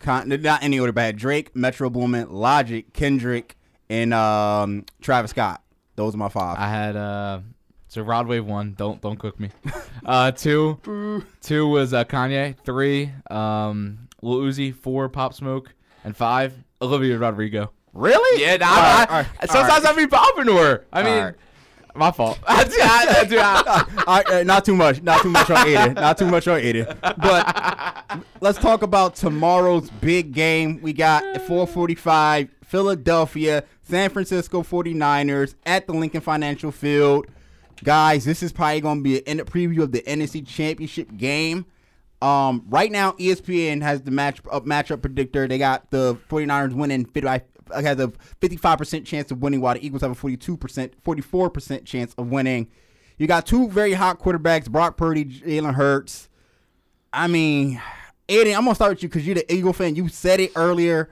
[0.00, 3.56] Con- not any order, but I had Drake, Metro Boomin, Logic, Kendrick,
[3.88, 5.62] and um, Travis Scott.
[5.96, 6.58] Those are my five.
[6.58, 7.40] I had uh,
[7.96, 8.74] so Rod Wave one.
[8.78, 9.50] Don't don't cook me.
[10.04, 12.54] Uh, two, two was uh, Kanye.
[12.64, 14.72] Three, um, Lil Uzi.
[14.72, 17.72] Four, Pop Smoke, and five, Olivia Rodrigo.
[17.92, 18.40] really?
[18.40, 19.92] Yeah, nah, All right, I, all right, all sometimes right.
[19.94, 20.84] I be popping to her.
[20.92, 21.34] I mean, right.
[21.96, 22.38] My fault.
[22.46, 22.48] Dude,
[22.80, 25.02] I- dude, I- All right, not too much.
[25.02, 25.94] Not too much on Aidan.
[25.94, 26.96] Not too much on Aidan.
[27.00, 30.78] But let's talk about tomorrow's big game.
[30.82, 37.26] We got 445 Philadelphia, San Francisco 49ers at the Lincoln Financial Field.
[37.84, 41.66] Guys, this is probably going to be a preview of the NFC Championship game.
[42.22, 45.46] Um, right now, ESPN has the match up matchup predictor.
[45.46, 48.08] They got the 49ers winning 50, has a
[48.40, 52.68] 55% chance of winning, while the Eagles have a 42%, 44% chance of winning.
[53.18, 56.28] You got two very hot quarterbacks, Brock Purdy, Jalen Hurts.
[57.12, 57.80] I mean,
[58.28, 59.94] Aidan, I'm going to start with you because you're the Eagle fan.
[59.94, 61.10] You said it earlier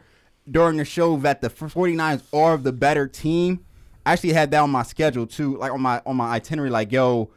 [0.51, 3.65] during the show that the 49ers are the better team.
[4.07, 6.93] I actually had that on my schedule too, like on my on my itinerary, like,
[6.93, 7.31] yo,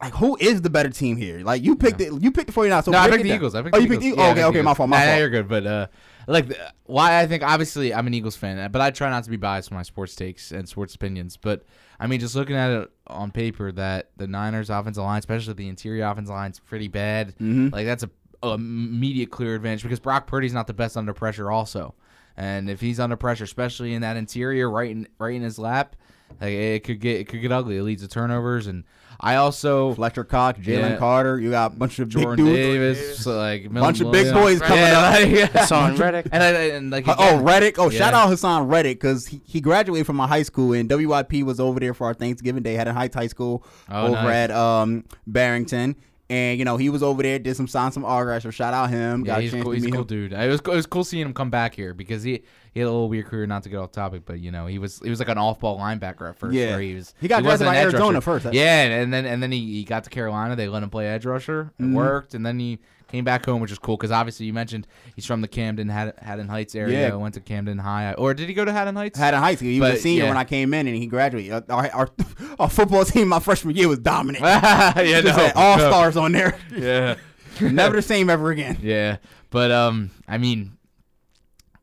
[0.00, 1.40] like who is the better team here?
[1.40, 2.84] Like you picked it, you picked the 49ers.
[2.84, 3.36] So no, I picked the down.
[3.36, 3.54] Eagles.
[3.54, 4.20] I picked oh, the you picked the Eagles.
[4.20, 4.36] Eagles.
[4.38, 4.76] Yeah, okay, okay, my Eagles.
[4.76, 5.18] fault, my Nah, fault.
[5.18, 5.86] You're good, but uh,
[6.28, 9.30] like the- why I think obviously I'm an Eagles fan, but I try not to
[9.30, 11.36] be biased with my sports takes and sports opinions.
[11.36, 11.64] But
[11.98, 15.68] I mean, just looking at it on paper, that the Niners' offensive line, especially the
[15.68, 17.30] interior offensive line, is pretty bad.
[17.38, 17.70] Mm-hmm.
[17.72, 18.10] Like that's a,
[18.44, 21.96] a immediate clear advantage because Brock Purdy's not the best under pressure, also.
[22.40, 25.96] And if he's under pressure, especially in that interior, right in right in his lap,
[26.40, 27.78] like it could get it could get ugly.
[27.78, 28.84] It leads to turnovers, and
[29.18, 30.96] I also Fletcher Cox, Jalen Yeah.
[30.98, 31.40] Carter.
[31.40, 32.98] You got a bunch of Jordan big dudes.
[33.00, 35.14] Davis, so like Bunch of big boys coming yeah, up.
[35.20, 35.46] like, yeah.
[35.48, 36.26] Haason Reddick.
[36.30, 37.76] And, I, and like again, oh, Reddick.
[37.80, 41.42] Oh, shout out Haason Reddick because he, he graduated from my high school and WIP
[41.42, 42.74] was over there for our Thanksgiving Day.
[42.74, 44.50] Haddon Heights High School Oh, over nice.
[44.50, 45.96] at um, Barrington.
[46.30, 48.42] And, you know, he was over there, did some sign some autographs.
[48.42, 49.20] So shout out him.
[49.24, 50.06] Yeah, got he's a a chance cool, he's a cool him.
[50.06, 50.32] dude.
[50.34, 52.42] It was it was cool seeing him come back here because he
[52.74, 53.46] he had a little weird career.
[53.46, 55.58] Not to get off topic, but you know he was he was like an off
[55.60, 56.54] ball linebacker at first.
[56.54, 56.78] Yeah.
[56.78, 58.20] he was He got drafted by Arizona rusher.
[58.20, 58.52] first.
[58.54, 60.54] Yeah, and then and then he, he got to Carolina.
[60.54, 61.72] They let him play edge rusher.
[61.78, 61.94] It Mhm.
[61.94, 65.26] worked, and then he came back home, which is cool because obviously you mentioned he's
[65.26, 67.08] from the Camden Had- Haddon Heights area.
[67.08, 67.14] Yeah.
[67.14, 69.18] Went to Camden High, or did he go to Haddon Heights?
[69.18, 69.68] Had a high school.
[69.68, 70.28] He was a senior yeah.
[70.28, 71.70] when I came in and he graduated.
[71.70, 72.08] Our, our,
[72.58, 74.44] our football team my freshman year was dominant.
[74.44, 75.88] yeah, no, all no.
[75.90, 76.58] stars on there.
[76.74, 77.16] Yeah.
[77.60, 78.78] Never the same ever again.
[78.80, 79.16] Yeah,
[79.50, 80.77] but um, I mean,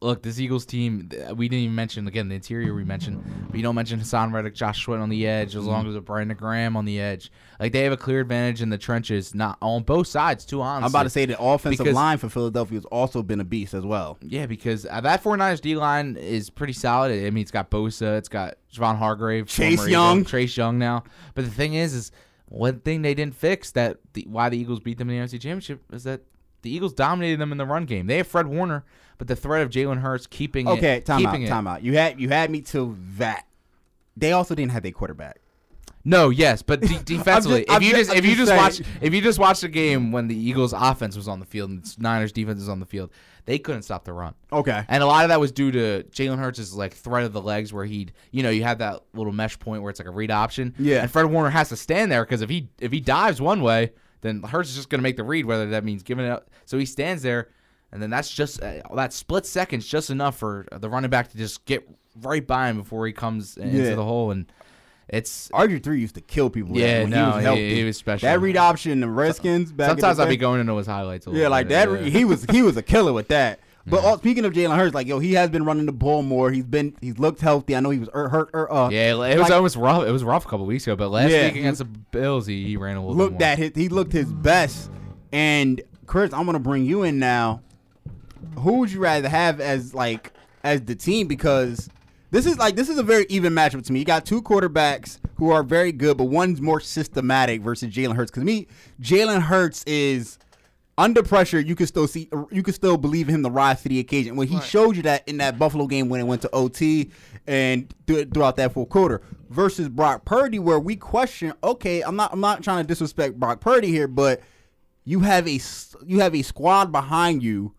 [0.06, 2.74] look, this Eagles team, we didn't even mention again the interior.
[2.74, 5.70] We mentioned, but you don't mention Haason Reddick, Josh Sweat on the edge, as Mm-hmm.
[5.72, 7.32] long as with Brandon Graham on the edge.
[7.60, 10.46] Like they have a clear advantage in the trenches, not on both sides.
[10.46, 13.40] Too honestly, I'm about to say the offensive Because- line for Philadelphia has also been
[13.40, 14.18] a beast as well.
[14.22, 17.12] Yeah, because uh, that 49ers D line is pretty solid.
[17.12, 20.20] I mean, it's got Bosa, it's got Javon Hargrave, Chase Young.
[20.20, 21.04] Eagle, Chase Young now.
[21.34, 22.12] But the thing is, is
[22.48, 25.42] one thing they didn't fix that the, why the Eagles beat them in the NFC
[25.42, 26.22] Championship is that
[26.66, 28.08] the Eagles dominated them in the run game.
[28.08, 28.84] They have Fred Warner,
[29.18, 31.48] but the threat of Jalen Hurts keeping Okay, it, time out, keeping it.
[31.50, 31.82] time out.
[31.84, 33.46] You had you had me till that.
[34.18, 35.40] They also didn't have their quarterback.
[36.08, 38.88] No, yes, but de- defensively, I'm if you just- just if you just just watch
[39.02, 41.84] if you just watch the game when the Eagles offense was on the field and
[41.84, 43.10] the Niners defense was on the field,
[43.46, 44.36] they couldn't stop the run.
[44.54, 44.84] Okay.
[44.88, 47.74] And a lot of that was due to Jalen Hurts' like threat of the legs,
[47.74, 50.30] where he'd, you know, you have that little mesh point where it's like a read
[50.30, 50.76] option.
[50.78, 51.02] Yeah.
[51.02, 53.92] And Fred Warner has to stand there because if he if he dives one way,
[54.22, 56.50] then Hurts is just going to make the read, whether that means giving it up.
[56.66, 57.50] So he stands there,
[57.92, 61.38] and then that's just uh, that split second's just enough for the running back to
[61.38, 61.88] just get
[62.22, 63.66] right by him before he comes Yeah.
[63.66, 64.32] into the hole.
[64.32, 64.52] And
[65.08, 66.76] it's RG three used to kill people.
[66.78, 67.76] Yeah, when no, he was he- healthy.
[67.76, 68.28] he was special.
[68.28, 69.72] That read option, the Redskins.
[69.72, 71.28] Back sometimes I'd be going into his highlights.
[71.28, 71.90] A little Yeah, like that.
[71.92, 71.98] yeah.
[72.10, 73.60] He was he was a killer with that.
[73.88, 76.50] But uh, speaking of Jalen Hurts, like yo, he has been running the ball more.
[76.52, 77.76] He's been he's looked healthy.
[77.76, 78.30] I know he was hurt.
[78.30, 80.08] hurt er, uh, Yeah, it was like- almost rough.
[80.08, 81.46] It was rough a couple weeks ago, but last Yeah.
[81.48, 83.16] week against the Bills, he, he ran a little.
[83.16, 84.90] looked at his he looked his best.
[85.32, 87.62] And Chris, I'm gonna bring you in now.
[88.60, 91.28] Who would you rather have as like as the team?
[91.28, 91.90] Because
[92.32, 94.00] this is like this is a very even matchup to me.
[94.00, 98.32] You got two quarterbacks who are very good, but one's more systematic versus Jalen Hurts.
[98.32, 98.68] Because me,
[99.02, 100.40] Jalen Hurts is
[100.98, 101.60] under pressure.
[101.60, 104.36] You can still see you can still believe in him to rise to the occasion.
[104.36, 107.12] When he showed you that in that Buffalo game when it went to OT
[107.48, 111.54] and th- throughout that full quarter versus Brock Purdy, where we question.
[111.64, 114.42] Okay, I'm not I'm not trying to disrespect Brock Purdy here, but
[115.04, 115.60] you have a
[116.06, 117.74] you have a squad behind you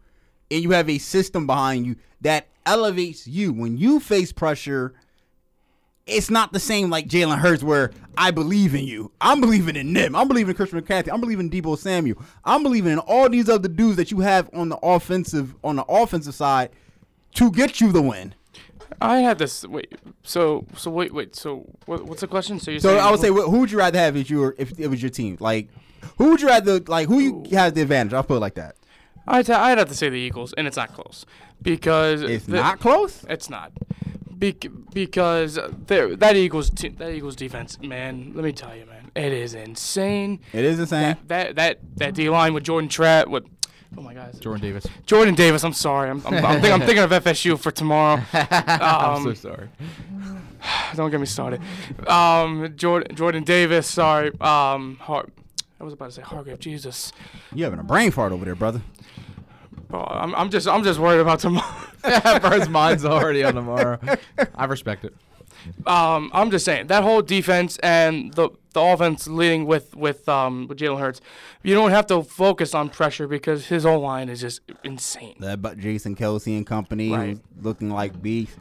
[0.51, 4.95] and you have a system behind you that elevates you when you face pressure
[6.07, 9.11] it's not the same like Jalen Hurts where I believe in you.
[9.21, 10.15] I'm believing in them.
[10.15, 11.13] I'm believing in Christian McCaffrey.
[11.13, 12.23] I'm believing in Deebo Samuel.
[12.45, 15.85] I'm believing in all these other dudes that you have on the offensive on the
[15.85, 16.71] offensive side
[17.35, 18.35] to get you the win.
[19.01, 19.65] I had this.
[19.67, 19.95] Wait.
[20.23, 21.35] So so wait wait.
[21.37, 22.61] So what, what's the question?
[22.61, 24.39] So you're So I would say, who- wh- who would you rather have if you
[24.39, 25.37] were if it was your team?
[25.41, 25.69] Like,
[26.19, 27.09] who would you rather like?
[27.09, 28.15] Who you has the advantage?
[28.15, 28.77] I'll put it like that.
[29.29, 31.27] I'd, I'd have to say the Eagles, and it's not close
[31.61, 33.25] because It's the- not close.
[33.29, 33.73] It's not.
[34.39, 38.33] Bec- because there that Eagles te- that Eagles defense, man.
[38.35, 40.41] Let me tell you, man, it is insane.
[40.53, 41.17] It is insane.
[41.29, 43.45] That that that, that D line with Jordan Trapp with
[43.97, 44.39] Oh my God.
[44.41, 44.87] Jordan Davis.
[45.07, 45.65] Jordan Davis.
[45.65, 46.11] I'm sorry.
[46.11, 48.21] I'm, I'm, I'm, think, I'm thinking of FSU for tomorrow.
[48.33, 49.69] I'm so Um, sorry.
[50.97, 51.61] Don't get me started.
[52.07, 53.87] Um, Jordan Jordan Davis.
[53.87, 54.29] Sorry.
[54.41, 55.29] Um, Har-
[55.81, 56.59] I was about to say Hargrave.
[56.59, 57.13] Jesus.
[57.55, 58.81] You having a brain fart over there, brother?
[59.89, 61.67] Bro, I'm, I'm just I'm just worried about tomorrow.
[62.41, 63.99] First mine's already on tomorrow.
[64.55, 65.15] I respect it.
[65.87, 70.67] um, I'm just saying that whole defense and the the offense leading with with um
[70.69, 71.21] with Jalen Hurts,
[71.63, 75.35] you don't have to focus on pressure because his O line is just insane.
[75.41, 77.39] That but Jason Kelce and company Right.
[77.63, 78.57] looking like beast.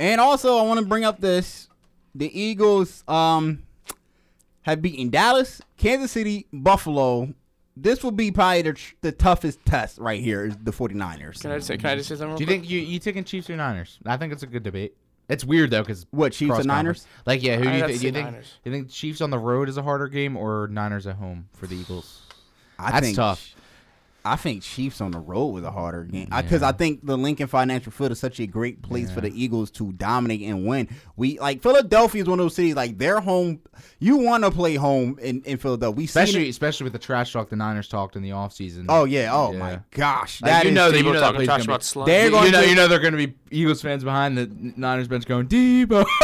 [0.00, 1.68] And also, I want to bring up this:
[2.14, 3.62] the Eagles um
[4.62, 7.34] have beaten Dallas, Kansas City, Buffalo.
[7.76, 10.46] This will be probably the, the toughest test right here.
[10.46, 11.40] Is the 49ers.
[11.40, 12.28] Can I just say can I just say something?
[12.28, 12.60] Real Do you quick?
[12.60, 13.98] think you you taking Chiefs or Niners?
[14.04, 14.94] I think it's a good debate.
[15.28, 17.06] It's weird though because What, Chiefs and Niners?
[17.24, 18.00] Like yeah, who do you have to think?
[18.00, 18.58] Do you think Niners.
[18.64, 21.66] you think Chiefs on the road is a harder game or Niners at home for
[21.66, 22.22] the Eagles?
[22.78, 23.54] I That's think, tough.
[24.24, 27.48] I think Chiefs on the road was a harder game because I, think the Lincoln
[27.48, 30.88] Financial Field is such a great place for the Eagles to dominate and win.
[31.16, 33.60] We like Philadelphia is one of those cities like their home.
[33.98, 35.96] You want to play home in, in Philadelphia.
[35.96, 38.86] We Especially especially with the trash talk the Niners talked in the offseason.
[38.88, 39.30] Oh yeah.
[39.32, 39.58] Oh Yeah.
[39.58, 40.40] my gosh.
[40.40, 42.06] Like, That you is- know that you People know that talking trash about slugs.
[42.06, 44.38] They're You, going you know, to- you know they're going to be Eagles fans behind
[44.38, 46.04] the Niners bench going Deebo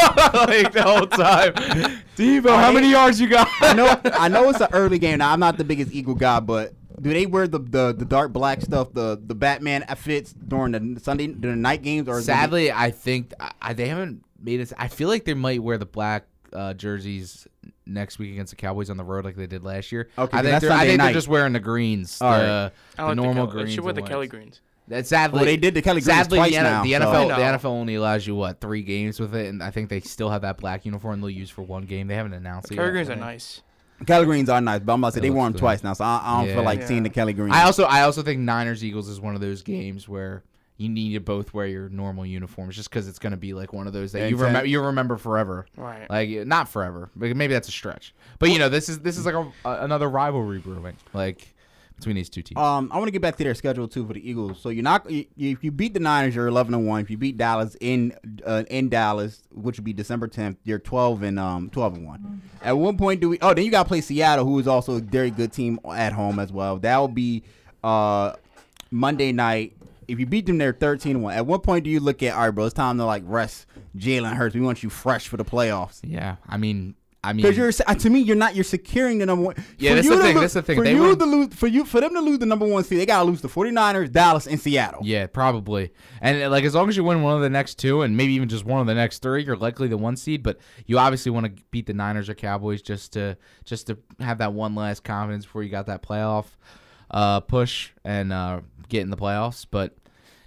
[0.47, 1.53] like the whole time.
[2.17, 3.49] Deebo, how many yards you got?
[3.61, 4.01] I know.
[4.05, 5.19] I know it's an early game.
[5.19, 8.33] Now I'm not the biggest Eagle guy, but do they wear the, the, the dark
[8.33, 12.09] black stuff, the the Batman fits during the Sunday during the night games?
[12.09, 14.73] Or is it- Sadly, I think I, I- they haven't made it.
[14.79, 17.47] I feel like they might wear the black uh, jerseys
[17.87, 20.09] next week against the Cowboys on the road like they did last year.
[20.19, 22.73] Okay, I think, that's they're, I Sunday think they're just wearing the greens, All the,
[22.99, 23.05] right.
[23.05, 23.75] I the normal the Kelly, greens.
[23.75, 24.61] Should wear and the Kelly greens.
[24.87, 25.37] That's sadly.
[25.37, 27.59] Well, they did the Kelly greens Sadly, twice the, now, the NFL I the.
[27.59, 30.41] NFL only allows you what three games with it, and I think they still have
[30.43, 32.07] that black uniform they'll use for one game.
[32.07, 32.77] They haven't announced it.
[32.77, 33.61] Kelly yet, greens are nice.
[34.07, 35.59] Kelly greens are nice, but I'm about to say It they wore them good.
[35.59, 36.55] twice now, so I, I don't Yeah.
[36.55, 36.87] feel like Yeah.
[36.87, 37.55] seeing the Kelly greens.
[37.55, 40.43] I also I also think Niners Eagles is one of those games where
[40.77, 43.73] you need to both wear your normal uniforms just because it's going to be like
[43.73, 45.67] one of those that you Exact- remember you remember forever.
[45.77, 46.09] Right.
[46.09, 48.15] Like not forever, but maybe that's a stretch.
[48.39, 51.55] But you know this is this is like a, a- another rivalry brewing like
[51.99, 52.59] between these two teams.
[52.59, 54.61] Um, I want to get back to their schedule too for the Eagles.
[54.61, 57.01] So you're not you, if you beat the Niners, you're 11 and one.
[57.01, 58.15] If you beat Dallas in
[58.47, 62.43] uh, in Dallas, which would be December 10th, you're 12 and um 12 and one.
[62.63, 63.39] At one point, do we?
[63.41, 66.13] Oh, then you got to play Seattle, who is also a very good team at
[66.13, 66.79] home as well.
[66.79, 67.43] That will be
[67.83, 68.35] uh
[68.91, 69.75] Monday night.
[70.07, 71.35] If you beat them, they're 13 and one.
[71.35, 72.65] At what point do you look at all right, bro?
[72.65, 74.55] It's time to like rest Jalen Hurts.
[74.55, 76.01] We want you fresh for the playoffs.
[76.03, 78.55] yeah, I mean I mean Because you're uh, to me, you're not.
[78.55, 79.55] You're securing the number one.
[79.77, 80.77] Yeah, For that's the thing, lo- that's the thing.
[80.79, 82.85] For They you were- to lose, for you, for them to lose the number one
[82.85, 85.01] seed, they gotta lose the 49ers, Dallas, and Seattle.
[85.03, 85.91] Yeah, probably.
[86.21, 88.35] And uh, like as long as you win one of the next two, and maybe
[88.35, 90.45] even just one of the next three, you're likely the one seed.
[90.45, 94.39] But you obviously want to beat the Niners or Cowboys just to just to have
[94.39, 96.45] that one last confidence before you got that playoff
[97.11, 99.67] uh, push and uh, get in the playoffs.
[99.69, 99.97] But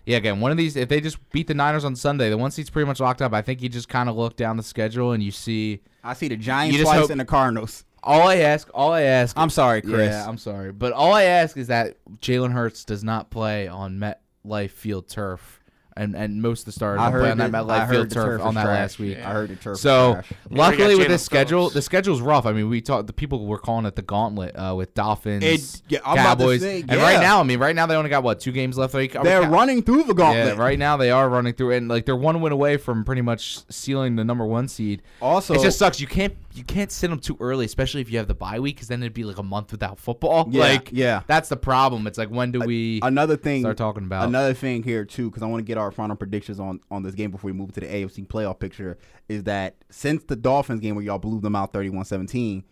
[0.06, 2.50] yeah, again, one of these, if they just beat the Niners on Sunday, the one
[2.52, 3.34] seat's pretty much locked up.
[3.34, 5.82] I think you just kind of look down the schedule and you see.
[6.04, 7.84] I see the Giants twice hope- and the Cardinals.
[8.04, 9.38] All I ask, all I ask.
[9.38, 10.10] I'm sorry, Chris.
[10.10, 14.00] Yeah, I'm sorry, but all I ask is that Jalen Hurts does not play on
[14.00, 15.61] MetLife Field turf,
[15.98, 17.86] and and most of the starters I don't play heard on that that- I MetLife
[17.88, 18.76] heard Field turf, turf on that trash.
[18.80, 19.18] last week.
[19.18, 19.78] I heard the turf.
[19.78, 20.32] So trash.
[20.50, 21.74] luckily with this schedule, Phillips.
[21.76, 22.46] the schedule's rough.
[22.46, 23.08] I mean, we talked.
[23.08, 26.44] The people were calling it the gauntlet uh, with Dolphins, It- yeah, I'm about to
[26.44, 27.02] Cowboys, say, and yeah.
[27.02, 28.94] right now, I mean, right now they only got what two games left.
[28.94, 30.56] Like, they're ca- running through the gauntlet.
[30.58, 33.22] Yeah, right now they are running through, and like they're one win away from pretty
[33.22, 35.02] much sealing the number one seed.
[35.22, 36.00] Also, it just sucks.
[36.00, 38.76] You can't you can't sit them too early, especially if you have the bye week,
[38.76, 40.48] because then it'd be like a month without football.
[40.52, 41.24] Yeah, like yeah.
[41.28, 42.08] that's the problem.
[42.08, 43.62] It's like when do we another thing.
[43.62, 44.28] start talking about?
[44.28, 47.16] Another thing here too, because I want to get our final predictions on on this
[47.16, 48.98] game before we move to the AFC playoff picture,
[49.30, 52.64] is that since the Dolphins game where y'all blew them out 31-17,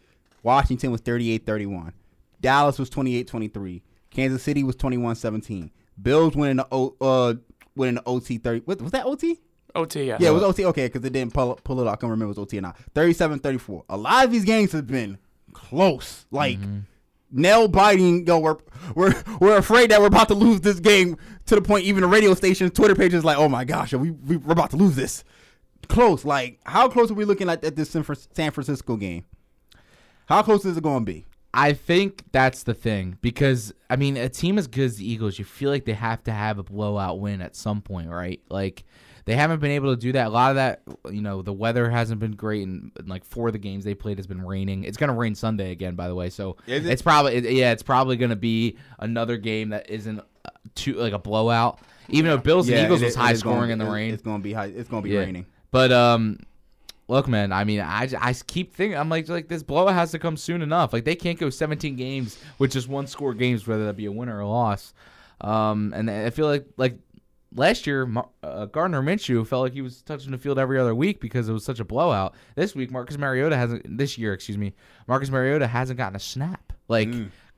[0.43, 1.93] Washington was 38-31,
[2.41, 7.33] Dallas was 28-23, Kansas City was 21-17, Bills winning the O uh
[7.75, 8.61] winning the OT 30.
[8.65, 9.39] What, was that OT?
[9.75, 10.17] OT, yeah.
[10.19, 10.65] Yeah, it was OT.
[10.65, 11.93] Okay, because it didn't pull, pull it out.
[11.93, 12.77] I can't remember if it was OT or not.
[12.93, 13.83] 37-34.
[13.89, 15.17] A lot of these games have been
[15.53, 16.25] close.
[16.31, 16.79] Like mm-hmm.
[17.31, 18.25] nail biting.
[18.25, 18.57] Yo, we're
[18.95, 22.07] we're we're afraid that we're about to lose this game to the point even the
[22.07, 25.23] radio stations, Twitter pages, like, oh my gosh, we, we we're about to lose this.
[25.87, 26.23] Close.
[26.23, 28.03] Like, how close are we looking at, at this San
[28.33, 29.25] San Francisco game?
[30.27, 31.25] How close is it going to be?
[31.53, 35.39] I think that's the thing because I mean, a team as good as the Eagles,
[35.39, 38.39] you feel like they have to have a blowout win at some point, right?
[38.49, 38.83] Like
[39.25, 40.27] they haven't been able to do that.
[40.27, 43.47] A lot of that, you know, the weather hasn't been great, and, and, like four
[43.47, 44.83] of the games they played has been raining.
[44.83, 46.29] It's gonna rain Sunday again, by the way.
[46.29, 46.85] So it?
[46.85, 51.13] it's probably it- yeah, it's probably gonna be another game that isn't uh, too like
[51.13, 51.79] a blowout.
[52.11, 54.13] Even though Bills and Eagles was high scoring be- in the rain.
[54.13, 54.65] It's going to be high.
[54.65, 55.19] It's to be Yeah.
[55.19, 55.45] raining.
[55.71, 56.39] But um,
[57.07, 57.51] look, man.
[57.51, 60.61] I mean, I, I keep thinking I'm like like this blowout has to come soon
[60.61, 60.91] enough.
[60.93, 64.11] Like they can't go 17 games with just one score games, whether that be a
[64.11, 64.93] win or a loss.
[65.41, 66.97] Um, and I feel like like
[67.53, 68.11] last year,
[68.43, 71.53] uh, Gardner Minshew felt like he was touching the field every other week because it
[71.53, 72.35] was such a blowout.
[72.55, 73.97] This week, Marcus Mariota hasn't.
[73.97, 74.73] This year, excuse me,
[75.07, 76.73] Marcus Mariota hasn't gotten a snap.
[76.87, 77.09] Like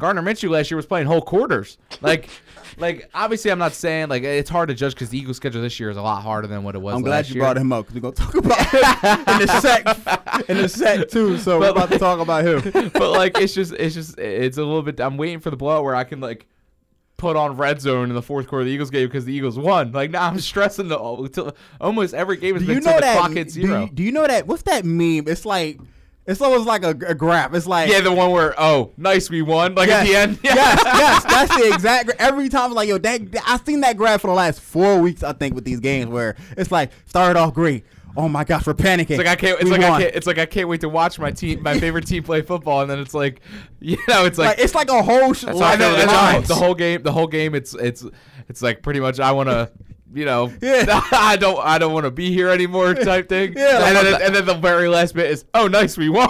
[0.02, 1.78] Gardner Minshew last year was playing whole quarters.
[2.02, 2.28] Like,
[2.78, 5.80] like obviously, I'm not saying like it's hard to judge because the Eagles' schedule this
[5.80, 6.96] year is a lot harder than what it was.
[6.96, 7.44] I'm glad you year.
[7.44, 11.08] brought him up because we're gonna talk about him in the sec in the sec
[11.10, 11.38] too.
[11.38, 12.90] So we're about to talk about him.
[12.94, 15.84] but like it's just it's just it's a little bit I'm waiting for the blowout
[15.84, 16.48] where I can like
[17.22, 19.58] put on red zone in the fourth quarter of the Eagles game because the Eagles
[19.58, 19.92] won.
[19.92, 20.98] Like now I'm stressing the
[21.80, 23.18] almost every game has Do been you know the that?
[23.18, 23.84] clock hits do, zero.
[23.86, 24.48] you, do you know that?
[24.48, 25.28] What's that meme?
[25.28, 25.80] It's like
[26.26, 27.54] it's almost like a, a graph.
[27.54, 30.40] It's like yeah, the one where oh nice we won like at the end.
[30.44, 30.56] Yeah.
[30.56, 32.12] yes, yes, that's the exact.
[32.20, 35.22] Every time, I'm like, yo, that I've seen that graph for the last four weeks.
[35.22, 37.86] I think with these games where it's like started off great.
[38.18, 39.12] Oh my gosh, we're panicking.
[39.12, 39.60] It's like I can't.
[39.60, 40.16] It's We like I can't.
[40.16, 42.90] It's like I can't wait to watch my team, my favorite team play football, and
[42.90, 43.42] then it's like,
[43.80, 45.34] you know, it's Like, like, it's like a whole.
[45.34, 47.04] Sh- That's how I and line then, feel with of and the the whole game.
[47.04, 47.56] The whole game.
[47.56, 48.06] It's it's
[48.50, 49.72] it's like pretty much I want to.
[50.14, 50.84] You know, Yeah.
[51.14, 53.54] I don't, I don't want to be here anymore, type thing.
[53.56, 56.28] Yeah, and, then, and then the very last bit is, oh, nice, we won.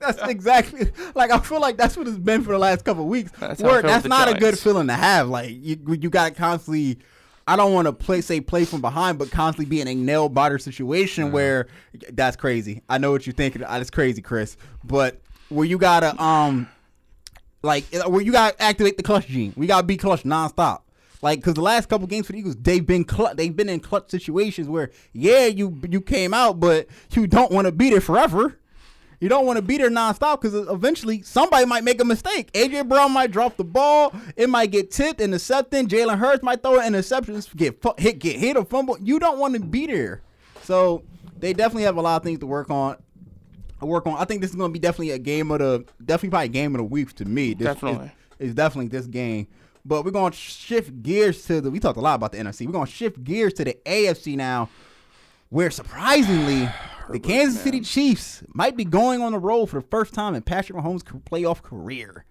[0.00, 3.08] That's exactly like I feel like that's what it's been for the last couple of
[3.08, 3.32] weeks.
[3.38, 5.28] That's how I Where feel that's not a good feeling to have.
[5.28, 6.98] Like you, you got to constantly.
[7.46, 10.28] I don't want to play say play from behind, but constantly be in a nail
[10.28, 11.68] biter situation where
[12.12, 12.82] that's crazy.
[12.88, 13.62] I know what you're thinking.
[13.62, 14.56] That's crazy, Chris.
[14.82, 16.68] But where you gotta um,
[17.62, 19.52] like where you gotta activate the clutch gene.
[19.56, 20.80] We gotta be clutch nonstop.
[21.22, 23.80] Like, cause the last couple games for the Eagles, they've been cl- they've been in
[23.80, 28.00] clutch situations where, yeah, you you came out, but you don't want to be there
[28.00, 28.58] forever.
[29.20, 32.52] You don't want to be there nonstop because eventually somebody might make a mistake.
[32.52, 34.14] AJ Brown might drop the ball.
[34.36, 35.88] It might get tipped, and intercepted.
[35.88, 38.98] Jalen Hurts might throw an interception, get fu- hit, get hit or fumble.
[39.00, 40.22] You don't want to be there.
[40.62, 41.02] So
[41.38, 42.96] they definitely have a lot of things to work on.
[43.80, 44.14] Work on.
[44.14, 46.74] I think this is going to be definitely a game of the definitely probably game
[46.74, 47.52] of the week to me.
[47.52, 48.10] This Definitely.
[48.38, 49.48] is, is definitely this game.
[49.84, 51.70] But we're going to shift gears to the.
[51.70, 52.66] We talked a lot about the NFC.
[52.66, 54.70] We're going to shift gears to the AFC now
[55.50, 56.68] where surprisingly
[57.10, 60.42] the Kansas City Chiefs might be going on the road for the first time in
[60.42, 62.24] Patrick Mahomes' playoff career.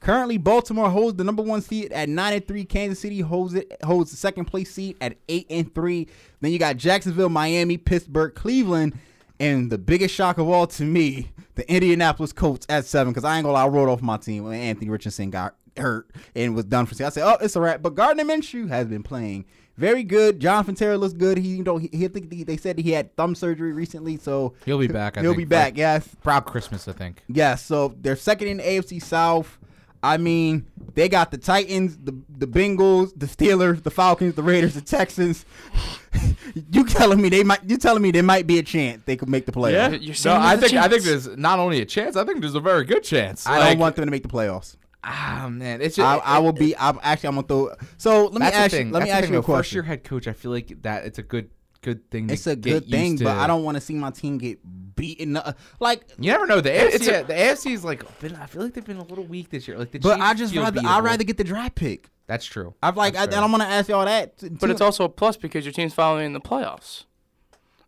[0.00, 2.64] Currently, Baltimore holds the number one seed at nine and three.
[2.64, 6.08] Kansas City holds it holds the second place seed at eight and three.
[6.40, 8.98] Then you got Jacksonville, Miami, Pittsburgh, Cleveland,
[9.40, 13.12] and the biggest shock of all to me, the Indianapolis Colts at seven.
[13.12, 16.10] Because I ain't gonna lie, I wrote off my team when Anthony Richardson got hurt
[16.34, 17.06] and was done for season.
[17.06, 17.82] I said, oh, it's a wrap.
[17.82, 19.44] But Gardner Minshew has been playing
[19.78, 20.40] very good.
[20.40, 21.38] Jonathan Taylor looks good.
[21.38, 24.54] He, you know, he, he I think they said he had thumb surgery recently, so
[24.66, 25.16] He'll be back.
[25.16, 25.72] I he'll think, be back.
[25.74, 27.22] for Yes, Proud Christmas, I think.
[27.28, 27.64] yes.
[27.64, 29.58] So they're second in AFC South.
[30.00, 30.64] I mean,
[30.94, 35.44] they got the Titans, the the Bengals, the Steelers, the Falcons, the Raiders, the Texans.
[36.72, 37.60] you telling me they might?
[37.68, 39.98] You telling me there might be a chance they could make the playoffs?
[40.00, 42.14] You're No, I there's a think I think there's not only a chance.
[42.16, 43.46] I think there's a very good chance.
[43.46, 44.76] I Like, don't want them to make the playoffs.
[45.04, 46.76] Ah man, it's just, I, I will be.
[46.76, 47.28] I'm actually.
[47.28, 47.70] I'm gonna throw.
[47.98, 48.70] So let me ask.
[48.72, 48.88] thing.
[48.88, 49.46] You, let me That's the ask thing, you a though.
[49.46, 49.76] First question.
[49.76, 51.50] year head coach, I feel like that it's a good
[51.82, 52.26] good thing.
[52.28, 54.58] To It's a good used thing, but I don't want to see my team get
[54.96, 55.36] beaten.
[55.36, 55.56] up.
[55.78, 56.60] Like You never know.
[56.60, 58.02] The AFC, It's a- the AFC is like.
[58.20, 59.78] Been, I feel like they've been a little weak this year.
[59.78, 62.10] Like the But Chiefs I just feel rather I'd rather get the draft pick.
[62.26, 62.74] That's true.
[62.82, 63.44] I've like I, That's and fair.
[63.44, 64.36] I'm gonna ask y'all that.
[64.38, 67.04] t- But it's also a plus because your team's following in the playoffs.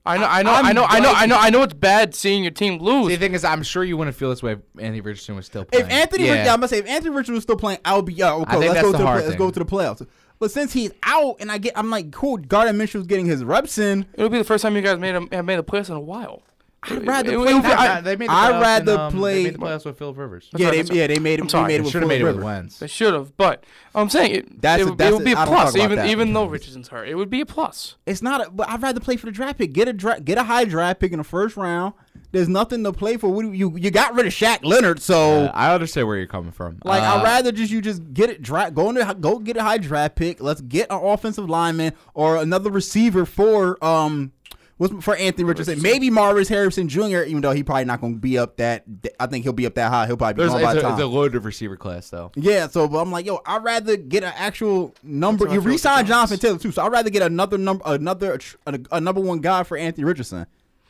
[0.06, 1.62] I know, I know, I'm I know, I know, I know, I know.
[1.62, 3.08] It's bad seeing your team See, lose.
[3.08, 5.66] the thing is, I'm sure you wouldn't feel this way if Anthony Richardson was still
[5.66, 5.84] playing.
[5.84, 6.32] if Anthony, yeah.
[6.32, 8.32] Rich, yeah, I'm gonna say if Anthony Richardson was still playing, I would be yeah.
[8.32, 10.06] Okay, let's go to the play- let's go to the playoffs.
[10.38, 12.38] But since he's out, and I get, I'm like, cool.
[12.38, 14.06] Gardner Minshew's getting his reps in.
[14.14, 16.00] It'll be the first time you guys made a, have made a playoffs in a
[16.00, 16.42] while.
[16.82, 17.50] I'd rather It- play.
[17.50, 19.44] it would be- Nah, I, they made the I'd playoffs rather and, um, play- They
[19.44, 20.48] made the playoffs with Phil Rivers.
[20.56, 20.92] yeah, right, they, right.
[20.94, 21.40] yeah, they made it.
[21.42, 21.68] I'm They sorry.
[21.68, 22.78] made it They with Should have Phillip made it with Wentz.
[22.78, 23.64] They should have, but
[23.94, 25.54] I'm saying it, That's it, a- would- that's it would be a- a I don't
[25.54, 26.06] plus, even that.
[26.08, 27.08] even though Richardson's hurt.
[27.08, 27.96] It would be a plus.
[28.06, 28.46] It's not.
[28.46, 29.72] A, but I'd rather play for the draft pick.
[29.74, 31.92] Get a dra- get a high draft pick in the first round.
[32.32, 33.28] There's nothing to play for.
[33.28, 35.46] What you you got rid of Shaq Leonard, so.
[35.46, 36.78] Uh, I understand where you're coming from.
[36.84, 39.62] Like Uh, I'd rather just you just get it draft go into go get a
[39.62, 40.40] high draft pick.
[40.40, 44.32] Let's get an offensive lineman or another receiver for um
[44.80, 45.80] what's for Anthony Richardson.
[45.82, 47.22] Maybe Marvin Harrison Jr.
[47.26, 48.84] Even though he probably not going to be up that.
[49.20, 50.06] I think he'll be up that high.
[50.06, 50.92] He'll probably be There's, gone by a, time.
[50.94, 52.32] it's a loaded receiver class, though.
[52.34, 55.44] yeah, so but I'm like, yo, I'd rather get an actual number.
[55.44, 56.06] That's how I You feel with the re-sign.
[56.06, 59.62] Jonathan Taylor too, so I'd rather get another number, another a, a number one guy
[59.64, 60.46] for Anthony Richardson.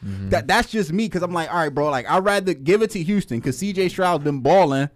[0.06, 0.28] Mm-hmm.
[0.30, 1.90] That that's just me because I'm like, all right, bro.
[1.90, 3.90] Like I'd rather give it to Houston because C.J.
[3.90, 4.88] Stroud's been balling.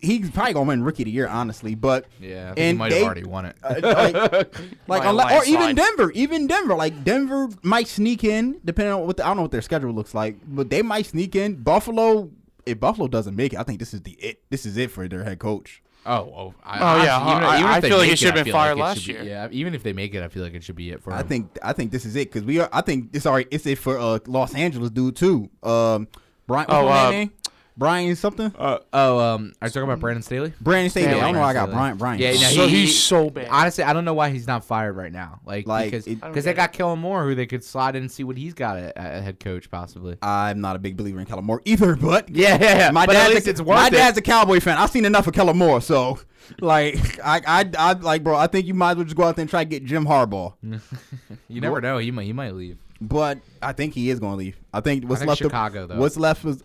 [0.00, 1.74] He's probably gonna win Rookie of the Year, honestly.
[1.74, 3.56] But Yeah, I and he might they- have already won it.
[3.62, 4.54] uh, like, like
[4.86, 5.74] By a unless, or even.
[5.76, 9.42] Denver, even Denver, like Denver might sneak in, depending on what the, I don't know
[9.42, 11.56] what their schedule looks like, but they might sneak in.
[11.56, 12.30] Buffalo,
[12.66, 14.42] if Buffalo doesn't make it, I think this is the it.
[14.50, 15.82] This is it for their head coach.
[16.06, 18.12] Oh, oh, I, Oh, yeah, honestly, even, I- even I if they feel like make
[18.14, 19.22] it should've I been feel fired it last should be- year.
[19.24, 21.18] yeah, even if they make it, I feel like it should be it for I
[21.18, 21.28] them.
[21.28, 22.68] think I think this is it because we are.
[22.72, 25.50] I think it's already it's it for uh, Los Angeles dude too.
[25.62, 26.08] Um,
[26.46, 27.32] Brian, what's Oh, my uh, name?
[27.78, 28.52] Brian something.
[28.58, 30.52] Uh, oh, um, are you talking about Brandon Staley?
[30.60, 31.06] Brandon Staley.
[31.06, 31.20] Staley.
[31.20, 31.40] I don't know.
[31.40, 31.74] why I got Staley.
[31.76, 31.96] Brian.
[31.96, 32.18] Brian.
[32.20, 33.46] Yeah, no, so he- he's so bad.
[33.48, 35.40] Honestly, I don't know why he's not fired right now.
[35.46, 38.10] Like, Like, because it- because they got Kellen Moore, who they could slide in and
[38.10, 40.16] see what he's got at, at head coach possibly.
[40.20, 42.90] I'm not a big believer in Kellen Moore either, but Yeah, yeah, yeah.
[42.90, 43.92] my but at dad's least a, it's worth my it.
[43.92, 44.76] dad's a Cowboy fan.
[44.76, 46.18] I've seen enough of Kellen Moore, so
[46.60, 48.36] like I, I, I like, bro.
[48.36, 50.04] I think you might as well just go out there and try to get Jim
[50.04, 50.54] Harbaugh.
[51.48, 51.98] you never know.
[51.98, 52.78] He might he might leave.
[53.00, 54.56] But I think he is going to leave.
[54.74, 55.38] I think what's think left.
[55.40, 55.98] Chicago, of, though.
[55.98, 56.64] What's left was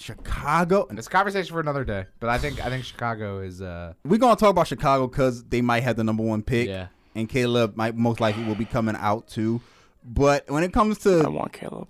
[0.00, 0.86] Chicago.
[0.90, 2.06] It's a conversation for another day.
[2.18, 5.60] But I think I think Chicago is uh We're gonna talk about Chicago because they
[5.62, 6.68] might have the number one pick.
[6.68, 6.88] yeah.
[7.14, 9.60] and Caleb might most likely will be coming out too.
[10.04, 11.88] But when it comes to, I want Caleb.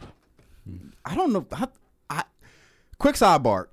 [1.04, 1.46] I don't know.
[1.52, 1.68] I,
[2.11, 2.24] I,
[2.98, 3.66] quick sidebar: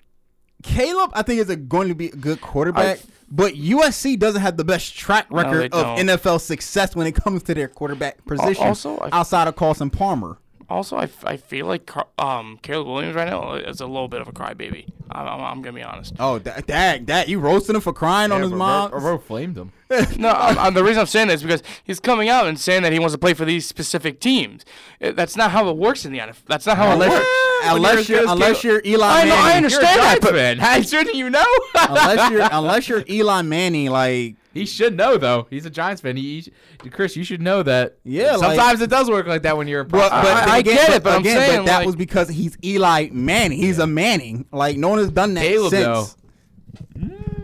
[0.63, 4.41] Caleb, I think is a, going to be a good quarterback, I- but USC doesn't
[4.41, 6.07] have the best track record they of don't.
[6.07, 8.63] NFL success when it comes to their quarterback position.
[8.67, 10.37] also, I- outside of Carson Palmer.
[10.69, 14.07] Also, I, f- I feel like Car- um Caleb Williams right now is a little
[14.09, 14.87] bit of a crybaby.
[15.09, 16.13] I'm, I'm, I'm gonna be honest.
[16.19, 18.91] Oh, that that, that you roasting him for crying on his mom?
[18.91, 19.71] Bro flamed him.
[20.17, 22.83] No, I'm, I'm- the reason I'm saying this is because he's coming out and saying
[22.83, 24.65] that he wants to play for these specific teams.
[24.99, 26.43] That's not how it works in the NFL.
[26.47, 27.27] That's not how it Unless, works.
[27.63, 30.57] unless you're unless you're Eli I know, I Manning, understand that, but man.
[30.57, 31.45] How shouldn't you know?
[31.75, 35.47] unless you're unless you're Eli Manning, like he should know though.
[35.49, 36.17] He's a Giants fan.
[36.17, 36.51] He,
[36.83, 37.97] he- Chris, you should know that.
[38.03, 40.39] Yeah, like- Sometimes it does work like that when you're a But, pro- but I-
[40.45, 43.09] then I again, get it, but I'm again, saying, that like- was because he's Eli
[43.11, 43.57] Manning.
[43.59, 44.45] He's a Manning.
[44.51, 46.15] Like no one has done that Caleb, since.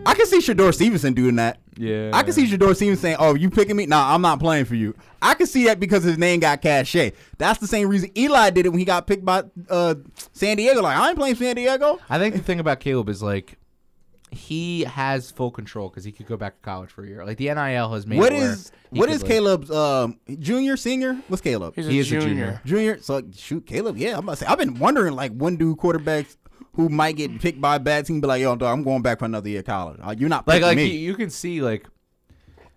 [0.05, 1.59] I can see Shador Stevenson doing that.
[1.77, 2.11] Yeah.
[2.13, 3.85] I can see Shador Stevenson saying, "Oh, you picking me?
[3.85, 7.13] Nah, I'm not playing for you." I can see that because his name got cachet.
[7.37, 9.95] That's the same reason Eli did it when he got picked by uh,
[10.33, 10.81] San Diego.
[10.81, 11.99] Like I ain't playing San Diego.
[12.09, 13.57] I think the thing about Caleb is like
[14.33, 17.25] he has full control because he could go back to college for a year.
[17.25, 18.19] Like the NIL has made.
[18.19, 21.15] What it where is he what could, is Caleb's um, junior, senior?
[21.27, 21.73] What's Caleb?
[21.75, 22.27] He's a He is a junior.
[22.27, 22.61] junior.
[22.65, 23.01] Junior.
[23.01, 23.97] So shoot, Caleb.
[23.97, 24.45] Yeah, I'm about to say.
[24.47, 26.35] I've been wondering like when do quarterbacks
[26.75, 29.19] who might get picked by a bad team be like, yo, dog, I'm going back
[29.19, 29.99] for another year of college.
[30.01, 30.85] Uh, you're not Like like me.
[30.87, 31.87] you, you can see like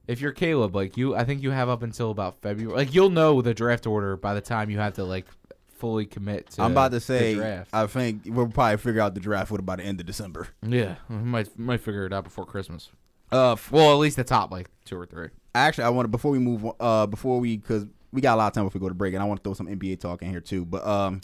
[0.06, 2.76] if you're Caleb, like you, I think you have up until about February.
[2.76, 5.26] Like you'll know the draft order by the time you have to like
[5.76, 6.62] fully commit to.
[6.62, 7.34] I'm about to say.
[7.34, 7.70] draft.
[7.72, 10.48] I think we'll probably figure out the draft with by the end of December.
[10.62, 12.90] yeah, we might might figure it out before Christmas.
[13.32, 15.28] Uh, f- well, at least the top like two or three.
[15.54, 16.64] Actually, I want to before we move.
[16.78, 19.14] Uh, before we because we got a lot of time before we go to break,
[19.14, 20.64] and I want to throw some NBA talk in here too.
[20.64, 21.20] But um,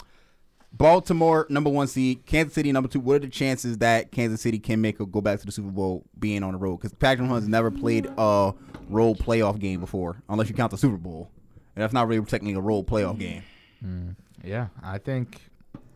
[0.72, 2.98] Baltimore number one seed, Kansas City number two.
[3.00, 5.70] What are the chances that Kansas City can make a go back to the Super
[5.70, 6.78] Bowl being on the road?
[6.78, 8.52] Because Patrick Mahomes never played a
[8.88, 11.30] road playoff game before, unless you count the Super Bowl,
[11.76, 13.42] and that's not really technically a road playoff game.
[14.44, 15.40] Yeah, I think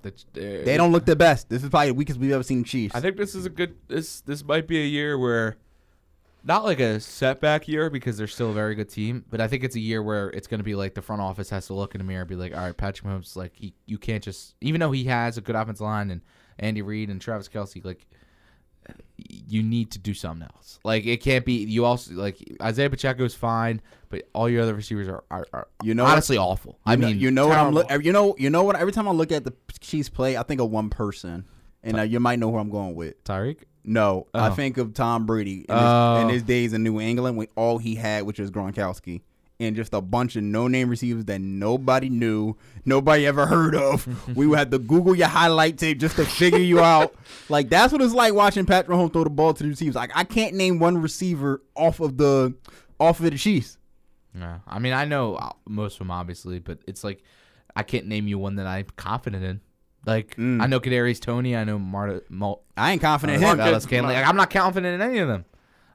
[0.03, 1.49] that uh, They don't look the best.
[1.49, 2.95] This is probably the weakest we've ever seen the Chiefs.
[2.95, 3.77] I think this is a good.
[3.89, 5.57] This this might be a year where,
[6.45, 9.65] not like a setback year because they're still a very good team, but I think
[9.65, 11.95] it's a year where it's going to be like the front office has to look
[11.95, 14.55] in the mirror and be like, all right, Patrick Mahomes, like he, you can't just
[14.61, 16.21] even though he has a good offensive line and
[16.59, 18.07] Andy Reid and Travis Kelce, like
[19.19, 20.79] you need to do something else.
[20.85, 24.75] Like it can't be you also like Isaiah Pacheco is fine, but all your other
[24.75, 26.79] receivers are are, are You know- honestly awful.
[26.87, 27.95] I mean, you know what I'm terrible.
[27.97, 28.05] look.
[28.05, 28.77] You know, you know what?
[28.77, 31.45] Every time I look at the Chiefs play, I think of one person,
[31.83, 33.23] and uh, you might know who I'm going with.
[33.25, 33.59] Tyreek.
[33.85, 34.51] No, I Oh.
[34.53, 36.15] think of Tom Brady in, Oh.
[36.17, 39.21] his, in his days in New England when all he had, which was Gronkowski,
[39.61, 44.07] and just a bunch of no-name receivers that nobody knew, nobody ever heard of.
[44.37, 47.15] we would have to Google your highlight tape just to figure you out.
[47.49, 49.95] Like that's what it's like watching Patrick Mahomes throw the ball to the receivers.
[49.95, 52.55] Like I can't name one receiver off of the
[52.99, 53.79] off of the Chiefs.
[54.37, 57.23] No, I mean I know uh, most of them obviously, but it's like
[57.75, 59.61] I can't name you one that I'm confident in.
[60.05, 60.63] Like Mm.
[60.63, 62.23] I know Kadarius Toney, I know Marta.
[62.29, 63.57] Mal- I ain't confident uh, in him.
[63.59, 65.45] Dallas Like, I'm not confident in any of them.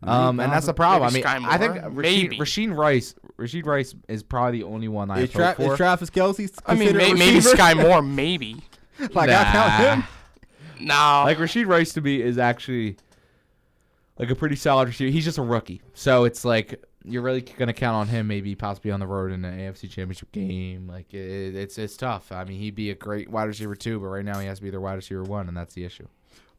[0.03, 1.13] Um, and that's the problem.
[1.13, 1.91] Maybe I mean, Sky I think Moore?
[1.91, 2.37] Rasheed, Maybe.
[2.39, 5.73] Rasheed Rice, Rasheed Rice is probably the only one I Is, Tra- for.
[5.73, 6.51] is Travis Kelce?
[6.65, 7.55] I mean, may- maybe receiver?
[7.55, 8.55] Skyy Moore, maybe.
[9.13, 9.95] like I count Nah.
[9.95, 10.03] him.
[10.87, 11.21] No.
[11.25, 12.97] like Rasheed Rice to me is actually
[14.17, 15.11] like a pretty solid receiver.
[15.11, 18.91] He's just a rookie, so it's like you're really gonna count on him maybe possibly
[18.91, 20.87] on the road in the AFC Championship game.
[20.87, 22.31] Like it, it's it's tough.
[22.31, 24.63] I mean, he'd be a great wide receiver too, but right now he has to
[24.63, 26.07] be their wide receiver one, and that's the issue.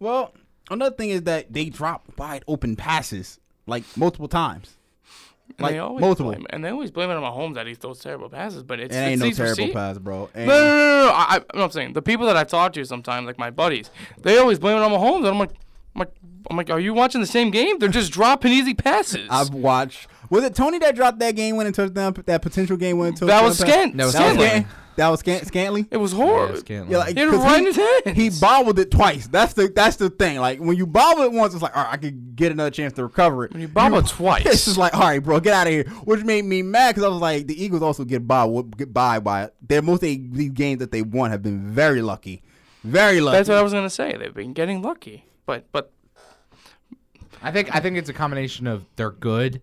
[0.00, 0.34] Well,
[0.70, 4.76] another thing is that they drop wide open passes like multiple times.
[5.48, 6.32] And like they always multiple.
[6.32, 8.94] Blame, and they always blame it on Mahomes that he throws terrible passes, but it's
[8.94, 10.30] It ain't it's no terrible receiv- pass, bro.
[10.34, 11.12] No, Ain't no, no, no, no.
[11.12, 13.90] I, I, I'm saying the people that I talk to sometimes, like my buddies,
[14.22, 15.50] they always blame it on Mahomes, and I'm like,
[15.94, 16.14] I'm like,
[16.50, 17.78] I'm like, are you watching the same game?
[17.78, 19.28] They're just dropping easy passes.
[19.30, 20.08] I've watched.
[20.32, 22.14] Was it Toney that dropped that game winning touchdown?
[22.24, 23.28] That potential game winning touchdown.
[23.28, 23.68] that was pass?
[23.68, 23.94] Scant.
[23.94, 24.48] No, That was Scantling.
[24.48, 24.66] Scant-
[24.96, 25.86] That was Scant- Scantley.
[25.90, 26.54] It was horrible.
[26.54, 26.90] it's Cantley.
[26.90, 28.16] Yeah, like, Hit it 'cause right he, his hands.
[28.16, 29.26] He bobbled it twice.
[29.26, 30.38] That's the that's the thing.
[30.38, 32.94] Like when you bobble it once, it's like, all right, I could get another chance
[32.94, 33.52] to recover it.
[33.52, 34.42] When you bobble it twice.
[34.46, 35.84] it's just like, all right, bro, get out of here.
[36.04, 38.46] Which made me mad because I was like, the Eagles also get by
[38.78, 39.54] get by by it.
[39.60, 42.42] They're most of these games that they won have been very lucky.
[42.84, 43.36] Very lucky.
[43.36, 44.16] That's what I was gonna say.
[44.18, 45.92] They've been getting lucky, but but
[47.42, 49.60] I think I think it's a combination of they're good,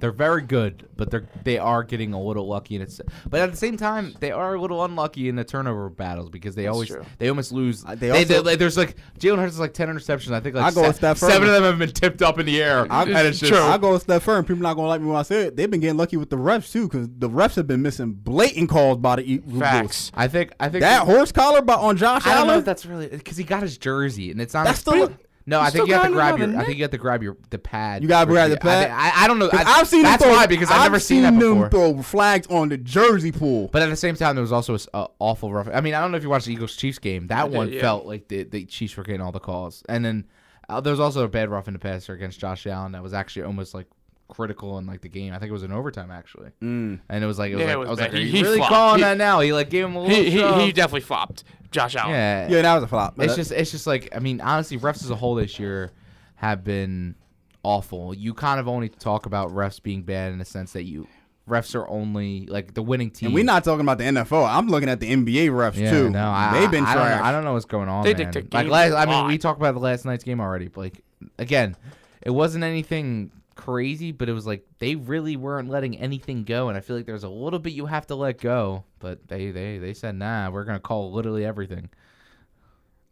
[0.00, 3.00] they're very good, but they're they are getting a little lucky and it's.
[3.28, 6.54] But at the same time, they are a little unlucky in the turnover battles because
[6.54, 7.04] they always true.
[7.18, 7.84] they almost lose.
[7.84, 10.32] Uh, they they, also- they- there's like Jalen Hurts has like ten interceptions.
[10.32, 12.38] I think like I go a se- step seven of them have been tipped up
[12.38, 14.42] in the air, and it's just I go a step further.
[14.42, 15.56] People not gonna like me when I say it.
[15.56, 18.68] They've been getting lucky with the refs too, because the refs have been missing blatant
[18.70, 19.58] calls by the Eagles.
[19.60, 20.12] facts.
[20.14, 22.58] I think I think That horse collar by on Josh I don't know Allen.
[22.60, 24.64] if that's really because he got his jersey and it's on.
[24.64, 25.60] That's his- still a- no.
[25.60, 26.58] I think you have to grab your.
[26.58, 28.02] I think you have to grab your the pad.
[28.02, 28.88] You gotta grab the I pad?
[28.88, 29.50] think- I, I don't know.
[29.52, 31.68] I, I've seen that's them throw, why because I've, never seen that them before.
[31.70, 33.68] throw flags on the jersey pool.
[33.72, 35.68] But at the same time, there was also an awful rough.
[35.72, 37.28] I mean, I don't know if you watched the Eagles Chiefs game.
[37.28, 37.80] That did, one yeah.
[37.80, 39.82] felt like the, the Chiefs were getting all the calls.
[39.88, 40.26] And then
[40.68, 43.12] uh, there was also a bad rough in the passer against Josh Allen that was
[43.12, 43.86] actually almost like
[44.30, 45.34] critical in like the game.
[45.34, 46.50] I think it was in overtime actually.
[46.62, 47.00] Mm.
[47.08, 48.04] And it was like it was Yeah, like it was I was bad.
[48.06, 48.72] like, are He- you he really flopped.
[48.72, 49.40] calling He- that now?
[49.40, 50.16] He like gave him a little.
[50.16, 51.44] he, he he definitely flopped.
[51.70, 52.10] Josh Allen.
[52.12, 52.48] yeah.
[52.48, 53.20] Yeah, that was a flop.
[53.20, 55.90] It's just it's just like I mean honestly, refs as a whole this year
[56.36, 57.14] have been
[57.62, 58.14] awful.
[58.14, 61.06] You kind of only talk about refs being bad in the sense that you
[61.48, 63.26] refs are only like the winning team.
[63.26, 64.48] and we're not talking about the NFL.
[64.48, 66.10] I'm looking at the NBA refs Yeah, too.
[66.10, 67.24] no, I, They've been I, I don't, know.
[67.24, 68.04] I don't know what's going on.
[68.04, 68.30] They man.
[68.30, 70.68] dictate like games last, a I mean, we talked about the last night's game already.
[70.68, 71.02] But like
[71.38, 71.76] again,
[72.22, 73.30] it wasn't anything
[73.60, 77.06] crazy, but it was like they really weren't letting anything go, and I feel like
[77.06, 78.84] there's a little bit you have to let go.
[78.98, 81.90] But they they they said nah, we're gonna call literally everything.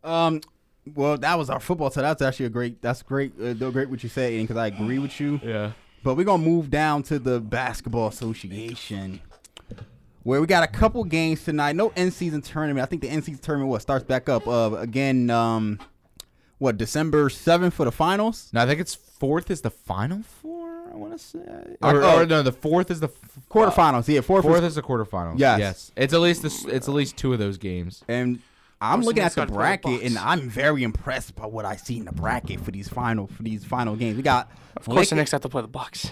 [0.02, 0.40] Um,
[0.94, 1.90] well, that was our football.
[1.90, 2.80] So that's actually a great.
[2.80, 3.32] That's great.
[3.40, 5.40] Uh, great what you say, because I agree with you.
[5.42, 5.72] Yeah.
[6.02, 9.20] But we're gonna move down to the basketball association,
[10.22, 11.76] where we got a couple games tonight.
[11.76, 12.82] No end season tournament.
[12.82, 15.28] I think the end season tournament what starts back up uh, again.
[15.28, 15.78] Um,
[16.58, 18.48] what December seventh for the finals?
[18.52, 20.68] No, I think it's fourth is the final four.
[20.90, 21.38] I want to say,
[21.82, 22.20] or, oh.
[22.20, 24.08] or no, the fourth is the f- Quarterfinals.
[24.08, 24.44] yeah, fourth.
[24.44, 25.38] Fourth is, is the quarterfinals.
[25.38, 25.58] Yes.
[25.58, 25.92] yes.
[25.96, 26.64] It's at least this.
[26.64, 28.02] It's at least two of those games.
[28.08, 28.40] and
[28.80, 31.98] I'm looking at the next the bracket, and I'm very impressed by what I see
[31.98, 34.16] in the bracket for these final for these final games.
[34.16, 34.50] We got.
[34.76, 36.10] Of course, the Knicks have to play the Bucks.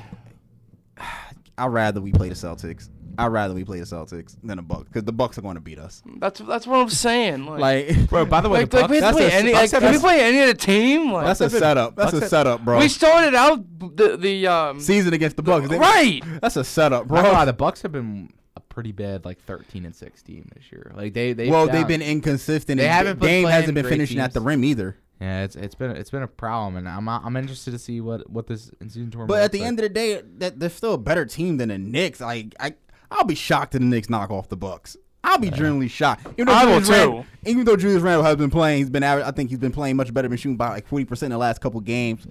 [1.58, 2.90] I'd rather we play the Celtics.
[3.18, 5.60] I'd rather we play the Celtics than the Bucks because the Bucks are going to
[5.60, 6.02] beat us.
[6.18, 7.46] That's that's what I'm saying.
[7.46, 9.52] Like, Like, Bro, by the way, like, the like we Bucks, play that's a- any,
[9.52, 11.12] Bucks like, can we play any other team?
[11.12, 11.96] Like, that's a setup.
[11.96, 12.78] That's a setup, bro.
[12.78, 13.64] we started out
[13.96, 15.68] the the um season against the Bucks.
[15.68, 16.22] They- right.
[16.40, 17.44] That's a setup, Bro, bro.
[17.44, 20.92] the Bucks have been a pretty bad, like thirteen and sixteen this year.
[20.94, 21.50] Like they, they.
[21.50, 22.78] well, they've been inconsistent.
[22.78, 24.96] They haven't been Game playing hasn't been great finishing at the rim either.
[25.20, 28.28] Yeah, it's it's been it's been a problem, and I'm I'm interested to see what
[28.28, 29.28] what this in season tournament.
[29.28, 29.68] But at the like.
[29.68, 32.20] end of the day, that they're still a better team than the Knicks.
[32.20, 32.74] Like I,
[33.10, 34.96] I'll be shocked if the Knicks knock off the Bucks.
[35.24, 36.26] I'll be genuinely shocked.
[36.34, 37.50] Even though I will Julius Randle, too.
[37.50, 39.96] even though Julius Randle has been playing, he's been average, I think he's been playing
[39.96, 42.26] much better, been shooting by like forty percent in the last couple games.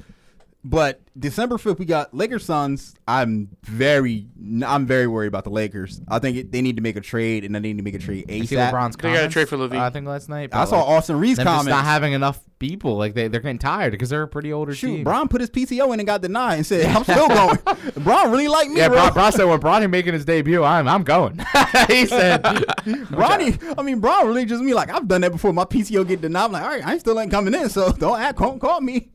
[0.68, 2.95] But December fifth, we got Lakers Suns.
[3.07, 4.26] I'm very,
[4.66, 6.01] I'm very worried about the Lakers.
[6.07, 7.99] I think it, they need to make a trade, and they need to make a
[7.99, 8.72] trade You see ASAP.
[8.72, 9.80] LeBron's They got a trade for LaVine.
[9.80, 10.49] uh, I think last night.
[10.53, 12.97] I but, saw Austin Reaves them just not having enough people.
[12.97, 15.03] Like they they're getting tired because they're a pretty older Shoot, team.
[15.03, 17.59] Bron put his PTO in and got denied and said, "I'm still going."
[17.97, 18.97] Bron really liked me, yeah, bro.
[18.97, 21.38] Bron, Bron said when Bronny making his debut, I'm I'm going.
[21.89, 25.53] he said, Bronny, I mean, Bron really just me like I've done that before.
[25.53, 26.45] My PTO get denied.
[26.45, 29.11] I'm like, all right, I still ain't coming in, so don't act, don't call me.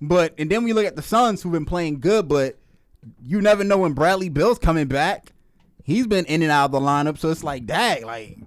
[0.00, 2.58] But and then we look at the Suns who've been playing good, but
[3.22, 5.32] you never know when Bradley Beal's coming back.
[5.82, 8.38] He's been in and out of the lineup, so it's like, dang, like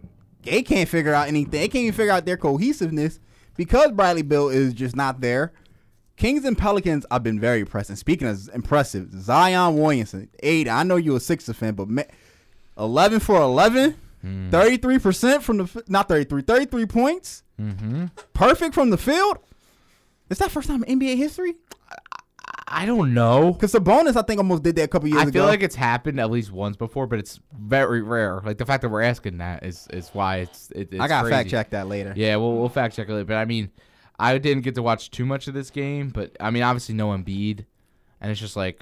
[0.44, 1.52] they can't figure out anything.
[1.52, 3.20] They can't even figure out their cohesiveness
[3.58, 5.52] because Bradley Beal is just not there.
[6.18, 7.90] Kings and Pelicans, I've been very impressed.
[7.90, 10.68] And speaking of impressive, Zion Williamson, eight.
[10.70, 12.04] I know you're a Sixers fan, but ma-
[12.78, 17.44] 11 for 11, 33% from the, not 33, 33 points.
[17.60, 18.06] mm-hmm.
[18.34, 19.40] Perfect from the field.
[20.32, 21.56] Is that first time in NBA history?
[22.68, 23.52] I don't know.
[23.52, 25.26] Because Sabonis, I think, almost did that a couple years ago.
[25.26, 25.40] I ago.
[25.40, 28.42] feel like it's happened at least once before, but it's very rare.
[28.44, 31.24] Like the fact that we're asking that is is why it's it, it's I got
[31.24, 32.14] to fact check that later.
[32.16, 33.26] Yeah, we'll we'll fact check it later.
[33.26, 33.72] But I mean,
[34.18, 37.10] I didn't get to watch too much of this game, but I mean, obviously no
[37.10, 37.66] Embiid,
[38.22, 38.82] and it's just like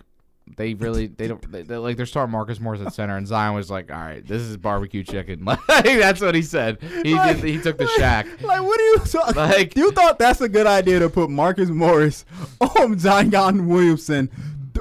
[0.58, 3.70] they really they don't they, like they're starting Marcus Morris at center, and Zion was
[3.72, 5.46] like, all right, this is barbecue chicken.
[5.46, 6.80] Like that's what he said.
[7.04, 8.28] He Like- did, he took the shack.
[8.42, 9.36] Like, what do you talk?
[9.36, 12.26] Like- you thought that's a good idea to put Marcus Morris
[12.62, 14.30] on Zion Williamson,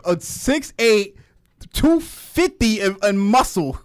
[0.04, 1.14] a 6'8",
[1.72, 3.78] 250 in, in muscle.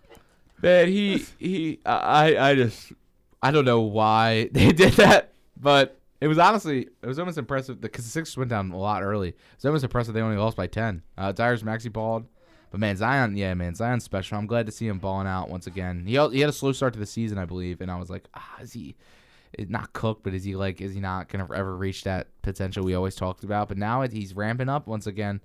[0.61, 2.93] Man, he he I I just
[3.41, 7.81] I don't know why they did that, but it was honestly it was almost impressive
[7.81, 9.29] because the Sixers went down a lot early.
[9.29, 11.01] It was almost impressive they only lost by ten.
[11.17, 12.25] Uh, Tyrese Maxey balled,
[12.71, 14.37] but man, Zion, yeah, man, Zion's special.
[14.37, 16.05] I'm glad to see him balling out once again.
[16.05, 18.23] He he had a slow start to the season, I believe, and I was like,
[18.35, 18.95] ah, is he?
[19.51, 20.79] It, not cooked, but is he like?
[20.79, 23.67] Is he not gonna ever reach that potential we always talked about?
[23.67, 25.41] But now it, he's ramping up once again,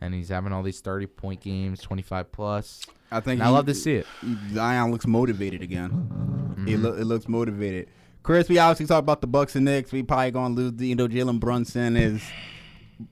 [0.00, 2.84] and he's having all these 30 point games, 25 plus.
[3.12, 4.06] I think And I love to see it.
[4.52, 6.64] Zion looks motivated again.
[6.66, 7.88] It, loo- it looks motivated.
[8.26, 9.92] Chris, we obviously talked about the Bucks and Knicks.
[9.92, 10.72] We probably gonna lose.
[10.72, 12.20] The, you know, Jalen Brunson is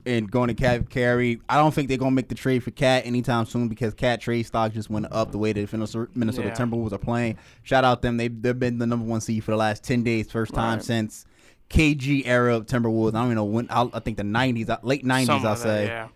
[0.05, 1.41] and going to Cat Carey.
[1.49, 4.43] I don't think they're gonna make the trade for Cat anytime soon because Cat trade
[4.43, 6.55] stock just went up the way the Minnesota, Minnesota Yeah.
[6.55, 7.39] Timberwolves are playing.
[7.63, 8.17] Shout out them.
[8.17, 10.33] They they've been the number one seed for the last ten days.
[10.33, 10.85] First time Right.
[10.85, 11.27] since
[11.71, 13.11] KG era of Timberwolves.
[13.11, 13.69] I don't even know when.
[13.71, 15.29] I, I think the nineties, uh, late nineties.
[15.31, 15.87] I'll like that, say.
[15.87, 16.09] yeah.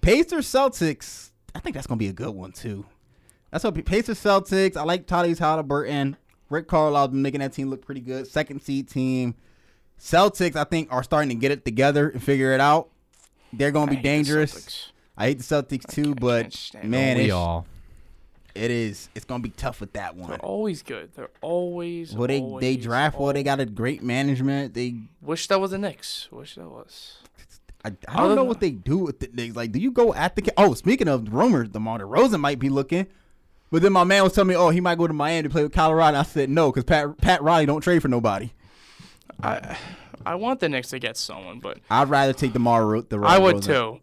[0.00, 1.30] Pacers Celtics.
[1.54, 2.86] I think that's gonna be a good one too.
[3.52, 4.76] That's what Pacers Celtics.
[4.76, 6.16] I like Tyrese Halliburton.
[6.52, 8.26] Rick Carlisle's been making that team look pretty good.
[8.26, 9.34] Second seed team.
[9.98, 12.88] Celtics, I think, are starting to get it together and figure it out.
[13.52, 14.90] They're gonna be dangerous.
[15.16, 17.66] I hate the Celtics too, can't but man, we it's, all.
[18.54, 19.08] it is.
[19.14, 20.30] It's gonna be tough with that one.
[20.30, 21.10] They're always good.
[21.14, 22.14] They're always.
[22.14, 23.32] Well, they they always, draft well.
[23.32, 24.74] They got a great management.
[24.74, 26.28] They Wish that was the Knicks.
[26.30, 27.18] Wish that was.
[27.84, 29.56] I, I don't know what they do with the Knicks.
[29.56, 30.42] Like, do you go at the?
[30.42, 33.06] ca- Oh, speaking of rumors, DeMar DeRozan might be looking.
[33.72, 35.62] But then my man was telling me, oh, he might go to Miami to play
[35.64, 36.18] with Colorado.
[36.18, 38.52] I said no, because Pat Pat Riley don't trade for nobody.
[39.42, 39.76] I
[40.24, 43.24] I want the Knicks to get someone, but I'd rather take DeMar Ro- DeRozan.
[43.26, 43.98] I would too.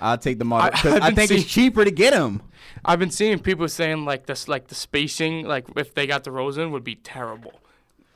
[0.00, 2.42] I'd take DeMar I- because I've I, think seeing- it's cheaper to get him.
[2.84, 6.70] I've been seeing people saying like this, like the spacing, like if they got DeRozan
[6.70, 7.54] would be terrible.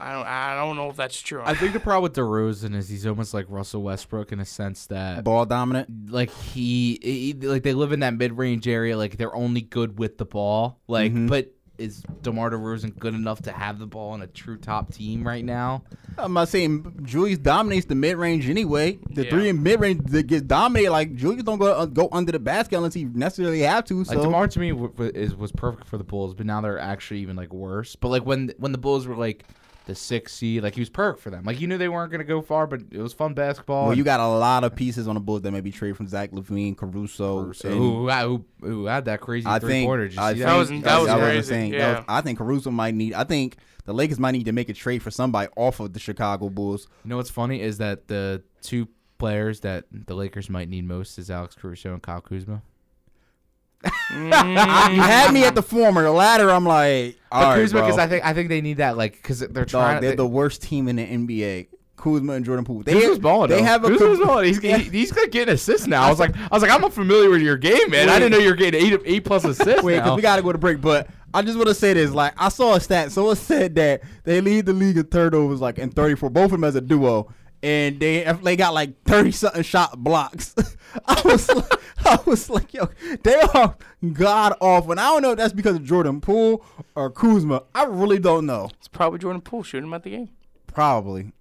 [0.01, 1.42] I don't, I don't know if that's true.
[1.44, 4.86] I think the problem with DeRozan is he's almost like Russell Westbrook in a sense
[4.86, 6.11] that Ball dominant.
[6.11, 10.18] like he, he like they live in that mid-range area like they're only good with
[10.18, 11.28] the ball like Mhm.
[11.28, 15.26] but is DeMar DeRozan good enough to have the ball on a true top team
[15.26, 15.82] right now?
[16.18, 18.98] I'm not saying Julius dominates the mid range anyway.
[19.11, 19.30] The Yeah.
[19.30, 20.90] three in mid range that gets dominated.
[20.90, 24.05] Like Julius don't go uh, go under the basket unless he necessarily have to.
[24.05, 26.61] So Like DeMar to me w- w- is was perfect for the Bulls, but now
[26.61, 27.96] they're actually even like worse.
[27.96, 29.44] But like when when the Bulls were like
[29.91, 31.43] the sixth seed, like he was perfect for them.
[31.45, 33.82] Like you knew they weren't gonna go far, but it was fun basketball.
[33.82, 35.97] well, and- you got a lot of pieces on the Bulls that may be traded
[35.97, 37.47] from Zach LaVine, Caruso.
[37.47, 40.11] and- who, who, who had that crazy I three think pointer?
[40.16, 41.97] I think, That was- that was I wasn't crazy, saying- that yeah.
[41.97, 43.14] was- I think Caruso might need.
[43.14, 45.99] I think the Lakers might need to make a trade for somebody off of the
[45.99, 46.86] Chicago Bulls.
[47.05, 48.86] You know what's funny is that the two
[49.18, 52.62] players that the Lakers might need most is Alex Caruso and Kyle Kuzma.
[53.85, 56.03] Mm, you had me at the former.
[56.03, 57.87] The latter, I'm like, all But right, Kuzma, bro.
[57.87, 59.97] because I think I think they need that like because they're trying.
[59.97, 61.68] Dog, they're they, the worst team in the NBA.
[61.97, 62.83] Kuzma and Jordan Poole.
[62.83, 63.51] They Kuzma's balling.
[63.51, 63.64] They though.
[63.64, 64.47] have a Kuzma's co- balling.
[64.47, 66.03] He's, he, he's like getting assists now.
[66.03, 68.09] I was like, I was like, I'm familiar with your game, man.
[68.09, 69.83] I didn't know you were getting eight eight plus assists.
[69.83, 70.81] Wait, because we got to go to break.
[70.81, 73.12] But I just want to say this: like, I saw a stat.
[73.12, 76.31] Someone said that they lead the league in turnovers, like in 34.
[76.31, 80.54] Both of them as a duo, and they they got like 30 something shot blocks.
[81.06, 82.88] I was like, I was like, yo,
[83.22, 83.76] they are
[84.12, 84.92] god awful.
[84.92, 87.64] And I don't know if that's because of Jordan Poole or Kuzma.
[87.74, 88.70] I really don't know.
[88.78, 90.30] it's probably Jordan Poole shooting him at the game.
[90.66, 91.32] Probably,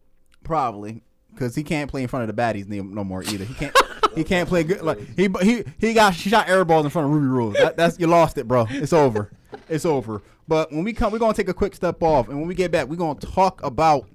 [0.43, 3.45] probably, because he can't play in front of the baddies no, no more either.
[3.45, 3.76] He can't.
[4.15, 4.82] he can't play good.
[4.82, 7.51] Like he he he got he shot air balls in front of Ruby Rule.
[7.51, 8.65] That, that's you lost it, bro.
[8.70, 9.32] It's over.
[9.67, 10.22] It's over.
[10.47, 12.72] But when we come, we're gonna take a quick step off, and when we get
[12.72, 14.07] back, we're gonna talk about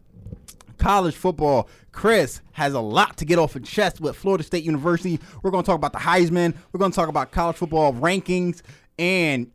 [0.84, 1.66] college football.
[1.92, 5.18] Chris has a lot to get off his chest with Florida State University.
[5.42, 6.54] We're going to talk about the Heisman.
[6.72, 8.60] We're going to talk about college football rankings
[8.98, 9.50] and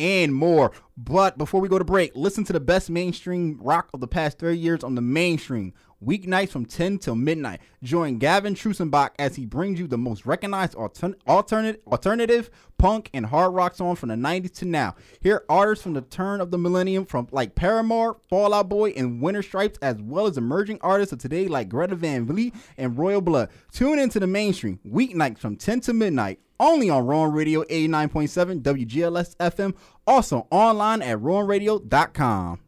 [0.00, 0.72] and more.
[0.96, 4.40] But before we go to break, listen to the best mainstream rock of the past
[4.40, 5.74] 30 years on the mainstream.
[6.04, 7.60] Weeknights from 10 till midnight.
[7.82, 13.26] Join Gavin Trusenbach as he brings you the most recognized altern- alternate, alternative, punk, and
[13.26, 14.94] hard rock songs from the 90s to now.
[15.20, 19.20] Hear artists from the turn of the millennium from like Paramore, Fall Out Boy, and
[19.20, 23.20] Winter Stripes, as well as emerging artists of today like Greta Van Fleet and Royal
[23.20, 23.48] Blood.
[23.72, 24.78] Tune into the mainstream.
[24.86, 29.74] Weeknights from 10 to midnight only on Rowan Radio 89.7 WGLS FM,
[30.06, 32.60] also online at rowanradio.com.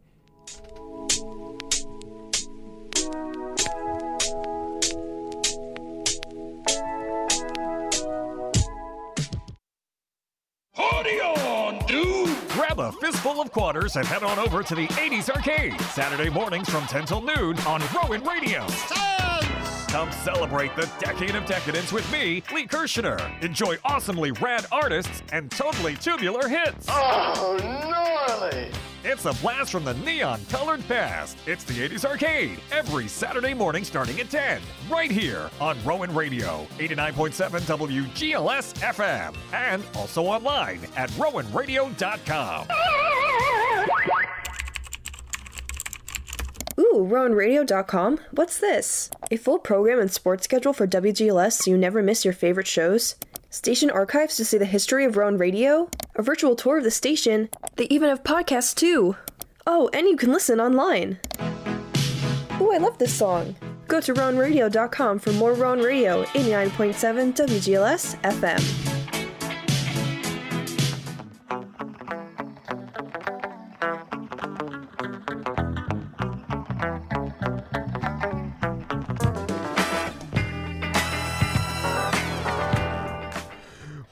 [12.81, 15.79] a fistful of quarters and head on over to the 80s Arcade.
[15.93, 18.67] Saturday mornings from 10 till noon on Rowan Radio.
[19.91, 23.19] Come celebrate the decade of decadence with me, Lee Kirshner.
[23.43, 26.87] Enjoy awesomely rad artists and totally tubular hits.
[26.89, 28.71] Oh, gnarly!
[29.03, 31.39] It's a blast from the neon colored past.
[31.45, 36.69] It's the 80s Arcade every Saturday morning starting at 10, right here on Rowan Radio,
[36.79, 42.69] 89.7 WGLS FM, and also online at rowanradio.com.
[46.81, 48.21] Ooh, RowanRadio.com?
[48.31, 49.11] What's this?
[49.31, 53.17] A full program and sports schedule for WGLS so you never miss your favorite shows?
[53.51, 55.91] Station archives to see the history of Rowan Radio?
[56.15, 57.51] A virtual tour of the station?
[57.77, 59.17] They even have podcasts too!
[59.67, 61.19] Oh, and you can listen online!
[62.63, 63.57] Ooh, I love this song!
[63.87, 69.00] Go to RowanRadio.com for more Rowan Radio 89.7 WGLS FM.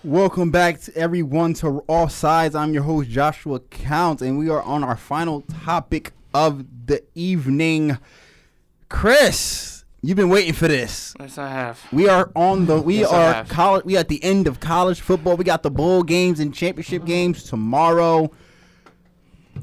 [0.09, 2.55] Welcome back to everyone to Offsides.
[2.55, 7.99] I'm your host Joshua Counts, and we are on our final topic of the evening.
[8.89, 11.15] Chris, you've been waiting for this.
[11.21, 11.79] Yes, I have.
[11.93, 15.37] We are on the we Yes, are college we at the end of college football.
[15.37, 18.31] We got the bowl games and championship games tomorrow.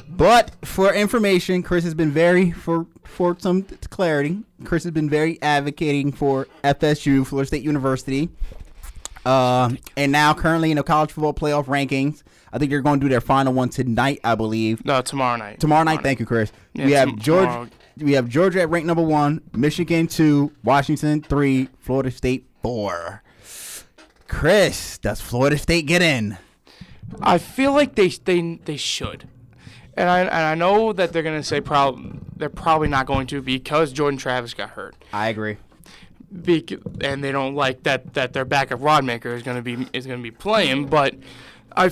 [0.08, 4.44] But for information, Chris has been very for for some clarity.
[4.64, 8.30] Chris has been very advocating for FSU, Florida State University.
[9.26, 12.22] Um, and now currently in the college football playoff rankings,
[12.54, 14.86] I think they're going to do their final one tonight, I believe.
[14.86, 15.60] No, tomorrow night.
[15.60, 16.52] Tomorrow night, thank you, Chris.
[16.74, 17.46] Yeah, we have tom- Georgia.
[17.48, 17.70] tomorrow.
[17.98, 23.24] We have Georgia at rank number one, Michigan two, Washington three, Florida State four.
[24.28, 26.38] Chris, does Florida State get in?
[27.22, 29.28] I feel like they they they should,
[29.96, 33.42] and I and I know that they're gonna say probably they're probably not going to
[33.42, 34.96] because Jordan Travis got hurt.
[35.14, 35.58] I agree.
[36.32, 40.22] Bec- and they don't like that that their backup Rodemaker is gonna be is gonna
[40.22, 41.16] be playing, but.
[41.78, 41.92] I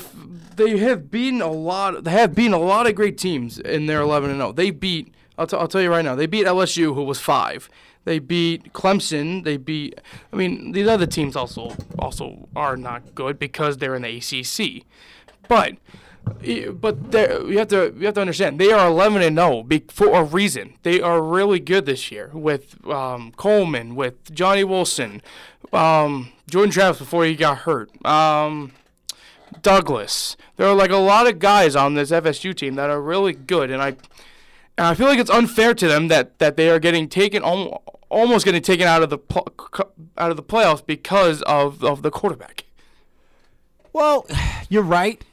[0.56, 2.06] they have beaten a lot.
[2.06, 4.54] They have beaten a lot of great teams in their 11 and 0.
[4.54, 5.14] They beat.
[5.38, 6.16] I'll, t- I'll tell you right now.
[6.16, 7.70] They beat LSU, who was five.
[8.06, 9.44] They beat Clemson.
[9.44, 10.00] They beat.
[10.32, 14.86] I mean, these other teams also also are not good because they're in the ACC.
[15.48, 15.76] But
[16.26, 20.14] but you have to you have to understand they are 11 and 0 be- for
[20.14, 20.76] a reason.
[20.84, 25.22] They are really good this year with um, Coleman, with Johnny Wilson,
[25.72, 27.90] um, Jordan Travis before he got hurt.
[28.06, 28.72] Um,
[29.62, 30.36] Douglas.
[30.58, 33.70] There are like a lot of guys on this FSU team that are really good,
[33.70, 33.90] and I,
[34.78, 38.46] and I feel like it's unfair to them that, that they are getting taken almost
[38.46, 39.20] getting taken out of the
[40.18, 42.66] out of the playoffs because of, of the quarterback.
[43.92, 44.26] Well,
[44.70, 45.24] you're right.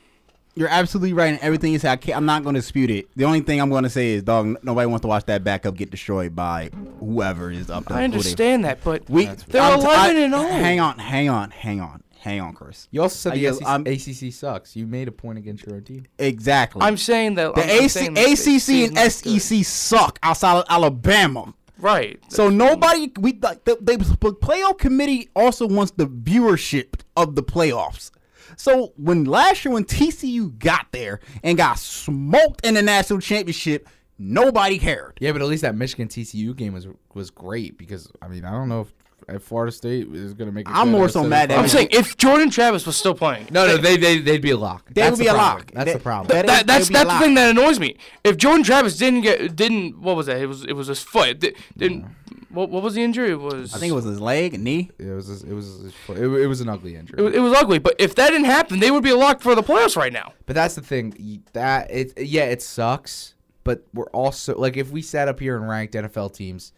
[0.56, 1.88] You're absolutely right in everything you say.
[1.88, 3.08] I can't, I'm not going to dispute it.
[3.16, 5.76] The only thing I'm going to say is, dog, nobody wants to watch that backup
[5.76, 7.96] get destroyed by whoever is up there.
[7.98, 10.42] I understand that, but We, they're I'm 11 I- and 0.
[10.48, 12.88] Hang on, hang on, hang on, hang on, Chris.
[12.90, 14.76] You also said I the guess SEC, I'm- ACC sucks.
[14.76, 16.06] You made a point against your own team.
[16.18, 16.82] Exactly.
[16.82, 19.64] I'm saying that the I'm- I'm AC, saying that the ACC and season's not SEC
[19.64, 21.54] suck outside of Alabama.
[21.78, 22.18] Right.
[22.28, 28.10] So nobody, we the, the, the playoff committee also wants the viewership of the playoffs.
[28.56, 33.88] So when last year when TCU got there and got smoked in the national championship,
[34.18, 35.18] nobody cared.
[35.20, 38.50] Yeah, but at least that Michigan TCU game was was great because I mean I
[38.52, 38.92] don't know if,
[39.28, 40.66] if Florida State is going to make.
[40.68, 43.76] I'm more so mad at- I'm saying if Jordan Travis was still playing, No, no,
[43.76, 44.88] they they they'd be a lock.
[44.92, 45.70] They would be a lock.
[45.72, 46.28] That's the problem.
[46.36, 47.96] that- that, that's that's the thing that annoys me.
[48.24, 50.38] If Jordan Travis didn't get didn't what was that?
[50.40, 51.40] It was it was his foot.
[51.40, 52.06] Di- Didn't
[52.50, 53.30] what, what was the injury?
[53.30, 54.90] It was I think it was his leg, knee.
[54.98, 57.18] it was it was it, it was an ugly injury.
[57.18, 57.78] it was, it was ugly.
[57.78, 60.32] But if that didn't happen, they would be locked for the playoffs right now.
[60.46, 61.44] But that's the thing.
[61.52, 63.34] That it yeah, it sucks.
[63.62, 66.72] But we're also like if we sat up here and ranked NFL teams,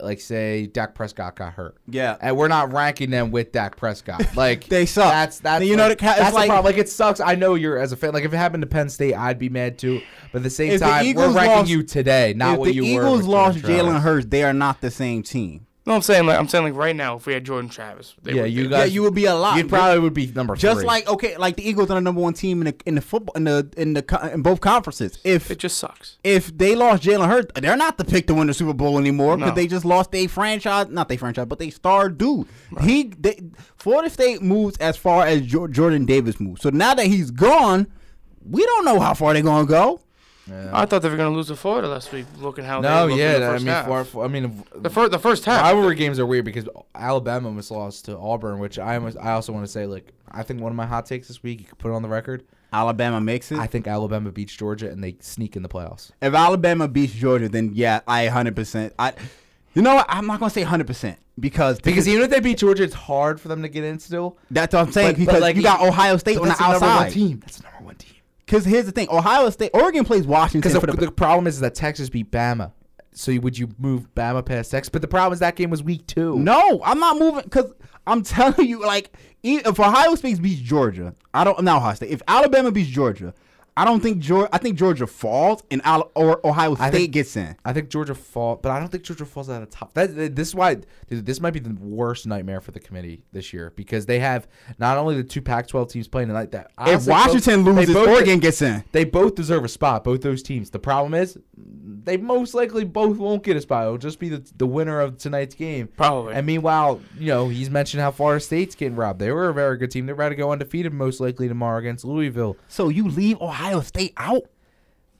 [0.00, 1.76] like say Dak Prescott got hurt.
[1.88, 2.16] Yeah.
[2.20, 4.24] And we're not ranking them with Dak Prescott.
[4.36, 5.10] Like They suck.
[5.12, 6.72] That's that's You know like, the ca- it's that's like- the problem.
[6.72, 7.20] Like it sucks.
[7.20, 8.12] I know you're as a fan.
[8.12, 10.00] Like if it happened to Penn State, I'd be mad too.
[10.32, 12.74] But at the same If the time, we're ranking lost- you today, not what the
[12.74, 13.02] you were.
[13.02, 15.66] Eagles lost Jalen Hurts, they are not the same team.
[15.88, 18.34] No, I'm saying like I'm saying like right now, if we had Jordan Travis, they
[18.34, 18.78] Yeah, would you guys.
[18.78, 19.56] yeah, you would be a lot.
[19.56, 20.86] You probably would be number Just three.
[20.86, 23.34] like okay, like the Eagles are the number one team in the in the football
[23.36, 25.18] in the in the in both conferences.
[25.24, 26.18] If it just sucks.
[26.22, 29.36] if they lost Jalen Hurts, they're not the pick to win the Super Bowl anymore
[29.36, 29.54] because No.
[29.56, 32.46] they just lost a franchise, not they franchise, but they star dude.
[32.82, 33.40] He they,
[33.78, 36.60] Florida State moves as far as Jo- Jordan Davis moves.
[36.60, 37.86] So now that he's gone,
[38.44, 40.00] we don't know how far they're gonna go.
[40.72, 42.26] I thought they were gonna lose to Florida last week.
[42.38, 43.50] Looking how no, they looked in the yeah.
[43.50, 43.86] I mean, half.
[43.86, 45.62] for, for- I mean, the first the first half.
[45.62, 49.52] rivalry games are weird because Alabama was lost to Auburn, which I almost, I also
[49.52, 51.78] want to say like I think one of my hot takes this week you could
[51.78, 52.44] put it on the record.
[52.72, 53.58] Alabama makes it.
[53.58, 56.10] I think Alabama beats Georgia and they sneak in the playoffs.
[56.20, 58.54] if Alabama beats Georgia, then yeah, I 100.
[58.54, 59.14] percent I,
[59.74, 60.06] you know what?
[60.08, 63.40] I'm not gonna say 100 percent because Because even if they beat Georgia, it's hard
[63.40, 64.36] for them to get in still.
[64.50, 65.12] that's what I'm saying.
[65.12, 67.12] But- but, because like, you got Ohio State on the that's number one outside.
[67.12, 67.38] team.
[67.40, 68.12] That's the number one team.
[68.48, 70.60] Because here's the thing: Ohio State, Oregon plays Washington.
[70.72, 72.72] Because the, the, the problem is that Texas beat Bama.
[73.12, 74.88] So you- would you move Bama past Texas?
[74.88, 76.38] But the problem is that game was week two.
[76.38, 77.72] no, I'm not moving because
[78.06, 81.62] I'm telling you, like, if Ohio State beats Georgia, I don't.
[81.62, 82.10] Not Ohio State.
[82.10, 83.34] If Alabama beats Georgia,
[83.78, 84.48] I don't think Georgia.
[84.52, 87.54] I think Georgia falls and Al- or Ohio State think- gets in.
[87.64, 89.94] I think Georgia falls, but I don't think Georgia falls out of the top.
[89.94, 90.74] That this is why
[91.08, 94.48] dude, this might be the worst nightmare for the committee this year because they have
[94.78, 96.50] not only the two Pac-12 teams playing tonight.
[96.50, 98.82] That If Washington both- loses, both- Oregon gets in.
[98.92, 100.02] They both deserve a spot.
[100.02, 100.70] Both those teams.
[100.70, 101.38] The problem is,
[102.04, 103.84] they most likely both won't get a spot.
[103.84, 105.88] It'll just be the, the winner of tonight's game.
[105.96, 106.34] Probably.
[106.34, 109.18] And meanwhile, you know, he's mentioned how Florida State's getting robbed.
[109.18, 110.06] They were a very good team.
[110.06, 112.56] They're about to go undefeated most likely tomorrow against Louisville.
[112.68, 114.44] So you leave Ohio State out?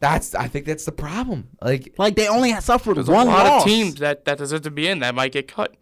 [0.00, 1.48] That's I think that's the problem.
[1.60, 3.62] Like Like they only suffered There's one a lot loss.
[3.64, 5.74] of teams that that deserve to be in that might get cut.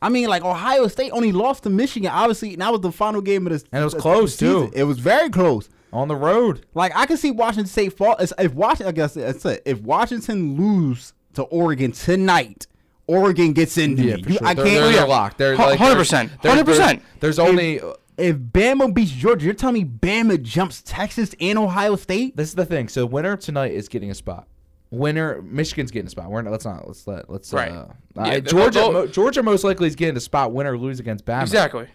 [0.00, 3.20] I mean, like Ohio State only lost to Michigan, obviously, and that was the final
[3.20, 4.70] game of the And it was close, season.
[4.70, 4.72] too.
[4.74, 5.68] It was very close.
[5.94, 6.66] On the road.
[6.74, 8.16] Like I can see Washington State fall.
[8.18, 9.62] If if Washington, I guess that's it.
[9.64, 12.66] If Washington lose to Oregon tonight,
[13.06, 14.24] Oregon gets into Yeah, me.
[14.26, 14.46] You- sure.
[14.46, 14.80] I They're, can't.
[14.84, 15.04] they're, yeah.
[15.04, 15.38] locked.
[15.38, 16.40] They're like 100%.
[16.42, 16.66] there's- 100%.
[16.66, 17.80] There's, there's only
[18.16, 22.36] If Bama beats Georgia, you're telling me Bama jumps Texas and Ohio State?
[22.36, 22.88] this is the thing.
[22.88, 24.46] So winner tonight is getting a spot.
[24.90, 26.30] Winner Michigan's getting a spot.
[26.30, 27.72] We're not, let's not let's let let's Right.
[27.72, 27.86] uh,
[28.16, 30.52] Yeah, uh, Georgia they'll- Georgia most likely is getting a spot.
[30.52, 31.42] Winner lose against Bama.
[31.42, 31.88] Exactly.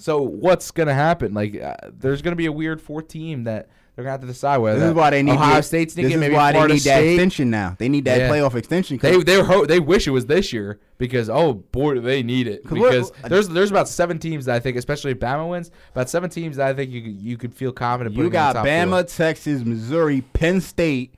[0.00, 1.34] So what's gonna happen?
[1.34, 4.58] Like uh, there's gonna be a weird fourth team that they're gonna have to decide
[4.58, 6.74] whether This is why they need Ohio the- State's This is maybe why they Florida
[6.74, 7.76] need that extension now.
[7.78, 8.30] They need that Yeah.
[8.30, 8.96] playoff extension.
[8.96, 12.46] They they ho- they wish it was this year because oh boy do they need
[12.48, 16.08] it because there's there's about seven teams that I think especially if Bama wins about
[16.08, 18.14] seven teams that I think you you could feel confident.
[18.14, 19.02] you putting in the got Bama, four.
[19.02, 21.14] Texas, Missouri, Penn State,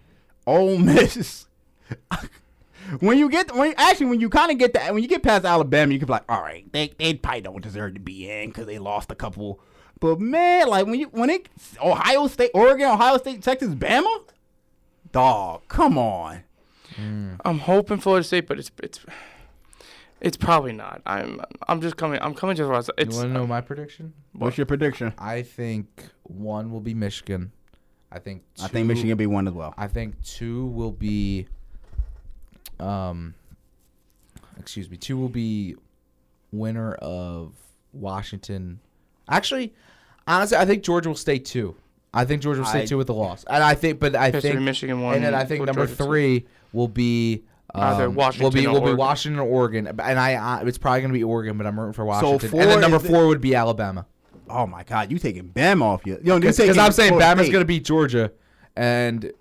[0.46, 1.46] Ole Miss.
[3.00, 5.44] when you get when actually when you kind of get that when you get past
[5.44, 8.48] Alabama, you can be like, all right, they they probably don't deserve to be in
[8.48, 9.60] because they lost a couple.
[10.00, 11.48] But man, like when you when it
[11.82, 14.24] Ohio State, Oregon, Ohio State, Texas, Bama,
[15.12, 16.42] dog, come on.
[17.00, 17.36] Mm.
[17.44, 19.00] I'm hoping Florida State, but it's it's
[20.20, 21.02] it's probably not.
[21.04, 22.18] I'm I'm just coming.
[22.22, 24.12] I'm coming to the You It's want to know my prediction?
[24.32, 25.12] What's your prediction?
[25.18, 27.52] I think one will be Michigan.
[28.10, 29.74] I think I think Michigan will be one as well.
[29.76, 31.48] I think two will be.
[32.82, 33.34] Um.
[34.58, 34.96] Excuse me.
[34.96, 35.76] Two will be
[36.52, 37.52] winner of
[37.92, 38.80] Washington.
[39.28, 39.72] Actually,
[40.26, 41.74] honestly, I think Georgia will stay two.
[42.14, 44.30] I think Georgia will stay I- two with the loss, and I think, but I
[44.30, 46.04] History, think Michigan one, and then I think number Georgia two.
[46.04, 47.44] three will be.
[47.74, 51.14] Either um, Washington will be will be Washington or Oregon, and I, it's probably gonna
[51.14, 52.50] be Oregon, but I'm rooting for Washington.
[52.50, 54.04] four and then number the- four would be Alabama.
[54.50, 56.18] Oh my God, you taking Bama off you?
[56.22, 57.52] Yo, Because I'm saying Florida Bama's State.
[57.52, 58.30] gonna beat Georgia,
[58.76, 59.32] and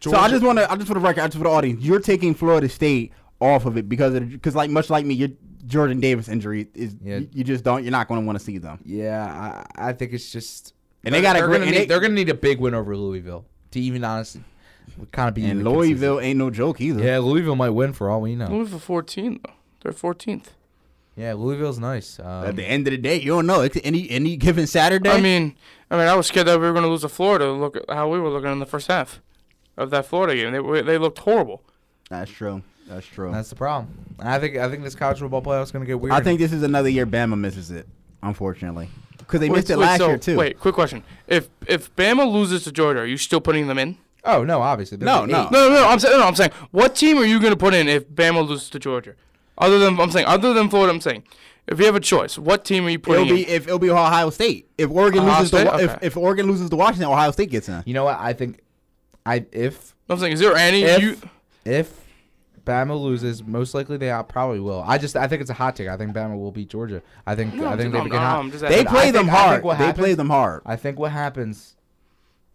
[0.00, 1.82] So I just want to, I just for the record, I just for the audience,
[1.82, 5.28] you're taking Florida State off of it because of because like much like me, your
[5.66, 7.18] Jordan Davis injury is Yeah.
[7.18, 8.78] you, you just don't, you're not going to want to see them.
[8.84, 10.72] Yeah, I, I think it's just
[11.04, 12.74] And they got a they're great- gonna need, they- they're gonna need a big win
[12.74, 14.42] over Louisville to even honestly
[15.12, 17.02] kind of be And even Louisville ain't no joke either.
[17.04, 18.48] Yeah, Louisville might win for all we know.
[18.48, 19.52] Louisville 14 though.
[19.82, 20.46] They're 14th.
[21.16, 22.18] Yeah, Louisville's nice.
[22.20, 23.60] Um, At the end of the day, you don't know.
[23.62, 25.10] It's any any given Saturday.
[25.10, 25.56] I mean,
[25.90, 27.50] I mean, I was scared that we were going to lose to Florida.
[27.52, 29.20] Look at how we were looking in the first half
[29.78, 30.52] of that Florida game.
[30.52, 31.62] They they looked horrible.
[32.10, 32.62] that's true.
[32.86, 33.30] That's true.
[33.32, 33.88] that's the problem.
[34.18, 36.12] I think I think this college football playoff is gonna get weird.
[36.12, 37.86] I think this is another year Bama misses it,
[38.22, 40.36] unfortunately, because they Wait, missed it wait, last so, year too.
[40.36, 43.98] Wait, quick question: If if Bama loses to Georgia, are you still putting them in?
[44.24, 45.48] Oh no, obviously No, the no.
[45.50, 45.88] No, no, no.
[45.88, 48.46] I'm saying, no, I'm saying, what team are you going to put in if Bama
[48.46, 49.14] loses to Georgia?
[49.56, 51.22] Other than I'm saying, other than Florida, I'm saying,
[51.66, 53.26] if you have a choice, what team are you putting?
[53.26, 53.50] It'll be in?
[53.50, 54.68] if it'll be Ohio State.
[54.76, 55.66] If Oregon Ohio loses to State?
[55.66, 57.82] Wa- if if Oregon loses to Washington, Ohio State gets in.
[57.86, 58.18] You know what?
[58.18, 58.60] I think
[59.28, 60.82] I if I'm saying, is there any?
[60.84, 61.16] if you,
[61.64, 62.04] if
[62.64, 64.82] Bama loses, most likely they probably will.
[64.86, 65.88] I just I think it's a hot take.
[65.88, 67.02] I think Bama will beat Georgia.
[67.26, 68.50] I think No, I think they no, hot.
[68.52, 69.62] They play I them think- hard.
[69.64, 70.62] They happens- play them hard.
[70.66, 71.76] I think what happens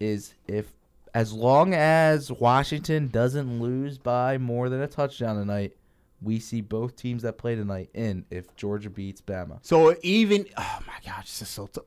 [0.00, 0.66] is if
[1.14, 5.76] as long as Washington doesn't lose by more than a touchdown tonight,
[6.24, 9.58] we see both teams that play tonight in if Georgia beats Bama.
[9.62, 11.84] So even oh my gosh, this is so tough.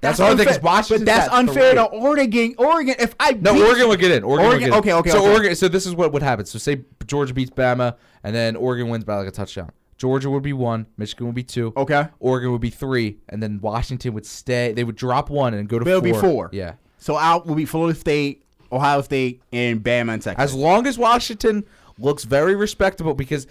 [0.00, 1.84] That's thing, 'cause unfair- Washington's But that's at unfair to.
[1.86, 2.54] Oregon.
[2.58, 4.22] Oregon, if I No, beat- Oregon would get in.
[4.24, 5.32] Oregon, Oregon- get okay, okay, So okay.
[5.32, 5.54] Oregon.
[5.56, 6.44] So this is what would happen.
[6.46, 9.70] So say Georgia beats Bama, and then Oregon wins by like a touchdown.
[9.96, 12.06] Georgia would be one, Michigan would be two, Okay.
[12.20, 14.72] Oregon would be three, and then Washington would stay.
[14.72, 16.00] They would drop one and go to four.
[16.00, 16.50] be four.
[16.52, 16.74] Yeah.
[16.98, 20.36] So out will be Florida State, Ohio State, and Bama and Texas.
[20.38, 21.64] As long as Washington
[21.98, 23.48] looks very respectable, because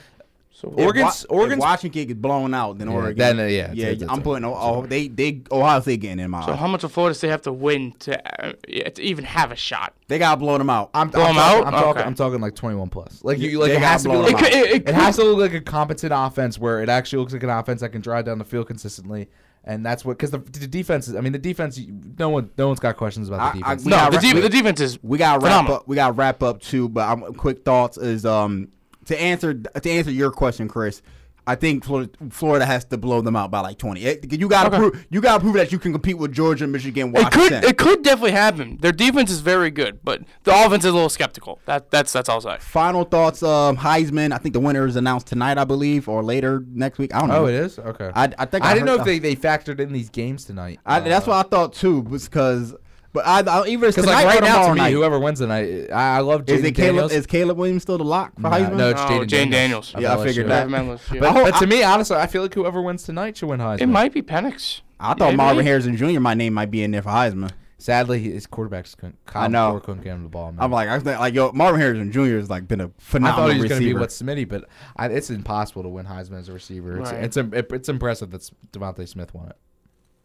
[0.59, 3.17] so If Oregon's Wa- if Washington gets blown out, then Yeah, Oregon.
[3.17, 3.85] then, uh, yeah, yeah.
[3.87, 4.43] it's- it's I'm putting.
[4.47, 6.43] it's Oh, they they Ohio State getting in my.
[6.45, 6.59] so eyes.
[6.59, 8.53] how much will Florida State have to win to, uh,
[8.89, 9.93] to even have a shot?
[10.07, 10.89] They gotta blow them out.
[10.95, 11.67] I'm, Blow I'm, 'em talking, out?
[11.67, 13.19] I'm, talking, I'm talking like 21 plus.
[13.23, 14.15] Like you, like it has to be.
[14.15, 14.71] blow Like, 'em it.
[14.71, 17.49] It it has to look like a competent offense where it actually looks like an
[17.51, 19.27] offense that can drive down the field consistently,
[19.63, 21.15] and that's what because the, the defense is.
[21.15, 21.79] I mean, the defense.
[22.17, 23.85] No one, no one's got questions about the I- I- defense.
[23.85, 25.87] No, the, wrap- de- the defense is we gotta wrap up.
[25.87, 26.89] We gotta wrap up too.
[26.89, 28.69] But I'm, quick thoughts is um
[29.07, 31.01] to answer to answer your question, Chris.
[31.49, 34.01] I think Florida, Florida has to blow them out by like 20.
[34.03, 34.77] It- you gotta Okay.
[34.79, 38.03] prove you gotta prove that you can compete with Georgia, Michigan, It could it could
[38.03, 38.77] definitely happen.
[38.81, 41.61] Their defense is very good, but the offense is a little skeptical.
[41.65, 42.59] That that's that's all I say.
[42.59, 43.41] Final thoughts.
[43.43, 44.33] Um, Heisman.
[44.33, 47.15] I think the winner is announced tonight, I believe, or later next week.
[47.15, 47.43] I don't know.
[47.43, 48.11] Oh, it is okay.
[48.13, 50.43] I, I think I, I didn't heard- know if they, they factored in these games
[50.43, 50.81] tonight.
[50.85, 52.75] I, that's what I thought too, because
[53.17, 54.91] but I, I either it's because tonight like right now tomorrow to me, night.
[54.93, 56.75] whoever wins tonight, I, I love is it Caleb?
[56.95, 57.11] Daniels.
[57.11, 58.75] Is Caleb Williams still the lock for No, Heisman?
[58.77, 59.51] no, it's No, Jaden Jayden Daniels.
[59.91, 59.93] Daniels.
[59.99, 60.23] Yeah, I LSU.
[60.25, 60.69] figured that.
[60.69, 63.59] But But, hope- but to me, honestly, I feel like whoever wins tonight should win
[63.59, 63.81] Heisman.
[63.81, 64.81] it might be Penix.
[64.99, 65.35] I thought Maybe.
[65.37, 66.19] Marvin Harrison Jr.
[66.19, 67.51] My name might be in there for Heisman.
[67.79, 69.23] Sadly, his quarterbacks couldn't.
[69.27, 69.79] Kyle I know.
[69.79, 70.51] Couldn't get him the ball.
[70.51, 70.63] Man.
[70.63, 72.37] I'm like, I was like, like, yo, Marvin Harrison Jr.
[72.37, 73.53] has like been a I phenomenal receiver.
[73.53, 73.99] I thought he was going to be receiver.
[74.33, 76.95] what Smitty, but I, it's impossible to win Heisman as a receiver.
[76.95, 77.23] Right.
[77.23, 79.55] it's, im- it, it's impressive that DeVonta Smith won it.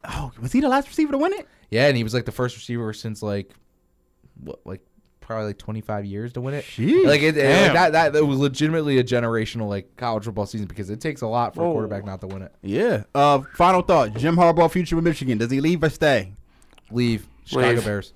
[0.05, 1.47] Oh, was he the last receiver to win it?
[1.71, 3.51] Yeah, and he was like the first receiver since like
[4.43, 4.81] what, like
[5.21, 6.65] probably like 25 years to win it.
[6.65, 7.07] Jeez.
[7.07, 7.63] Like it, it- Damn.
[7.65, 11.21] like that, that that was legitimately a generational like college football season because it takes
[11.23, 12.53] a lot for a quarterback not to win it.
[12.63, 13.05] Yeah.
[13.15, 15.39] Uh, final thought: Jim Harbaugh future with Michigan.
[15.39, 16.33] Does he leave or stay?
[16.91, 17.85] Leave Chicago Leave.
[17.85, 18.13] Bears.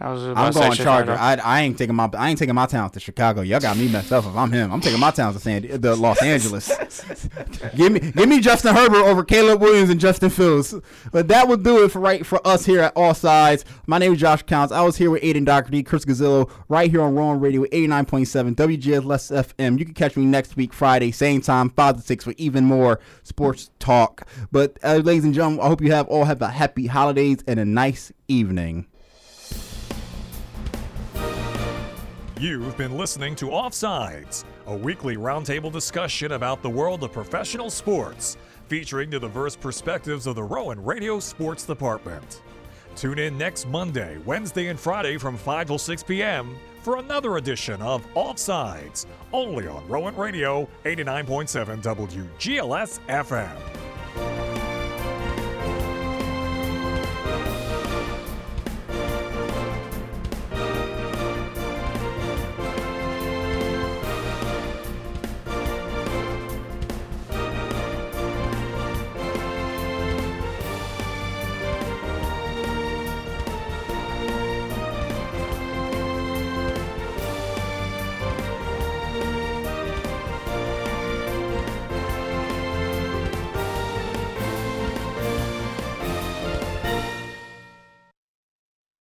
[0.00, 0.76] I was about I'm going.
[0.76, 1.12] Charger.
[1.12, 3.40] I, I ain't taking my I ain't taking my talents to Chicago.
[3.40, 4.24] Y'all got me messed up.
[4.24, 6.68] If I'm him, I'm taking my talents to San the Los Angeles.
[7.76, 10.72] give me give me Justin Herbert over Caleb Williams and Justin Fields.
[11.10, 13.64] But that will do it for right for us here at Offsides.
[13.86, 14.72] My name is Josh Counts.
[14.72, 19.54] I was here with Aidan Dougherty, Chris Gazzilo, right here on Rowan Radio 89.7 WGLS
[19.56, 19.80] FM.
[19.80, 23.00] You can catch me next week Friday, same time, five to six, for even more
[23.24, 24.28] sports talk.
[24.52, 27.58] But uh, ladies and gentlemen, I hope you have all have a happy holidays and
[27.58, 28.86] a nice evening.
[32.40, 38.36] You've been listening to Offsides, a weekly roundtable discussion about the world of professional sports,
[38.68, 42.42] featuring the diverse perspectives of the Rowan Radio Sports Department.
[42.94, 46.56] Tune in next Monday, Wednesday, and Friday from 5 till 6 p.m.
[46.82, 54.47] for another edition of Offsides, only on Rowan Radio 89.7 WGLS FM.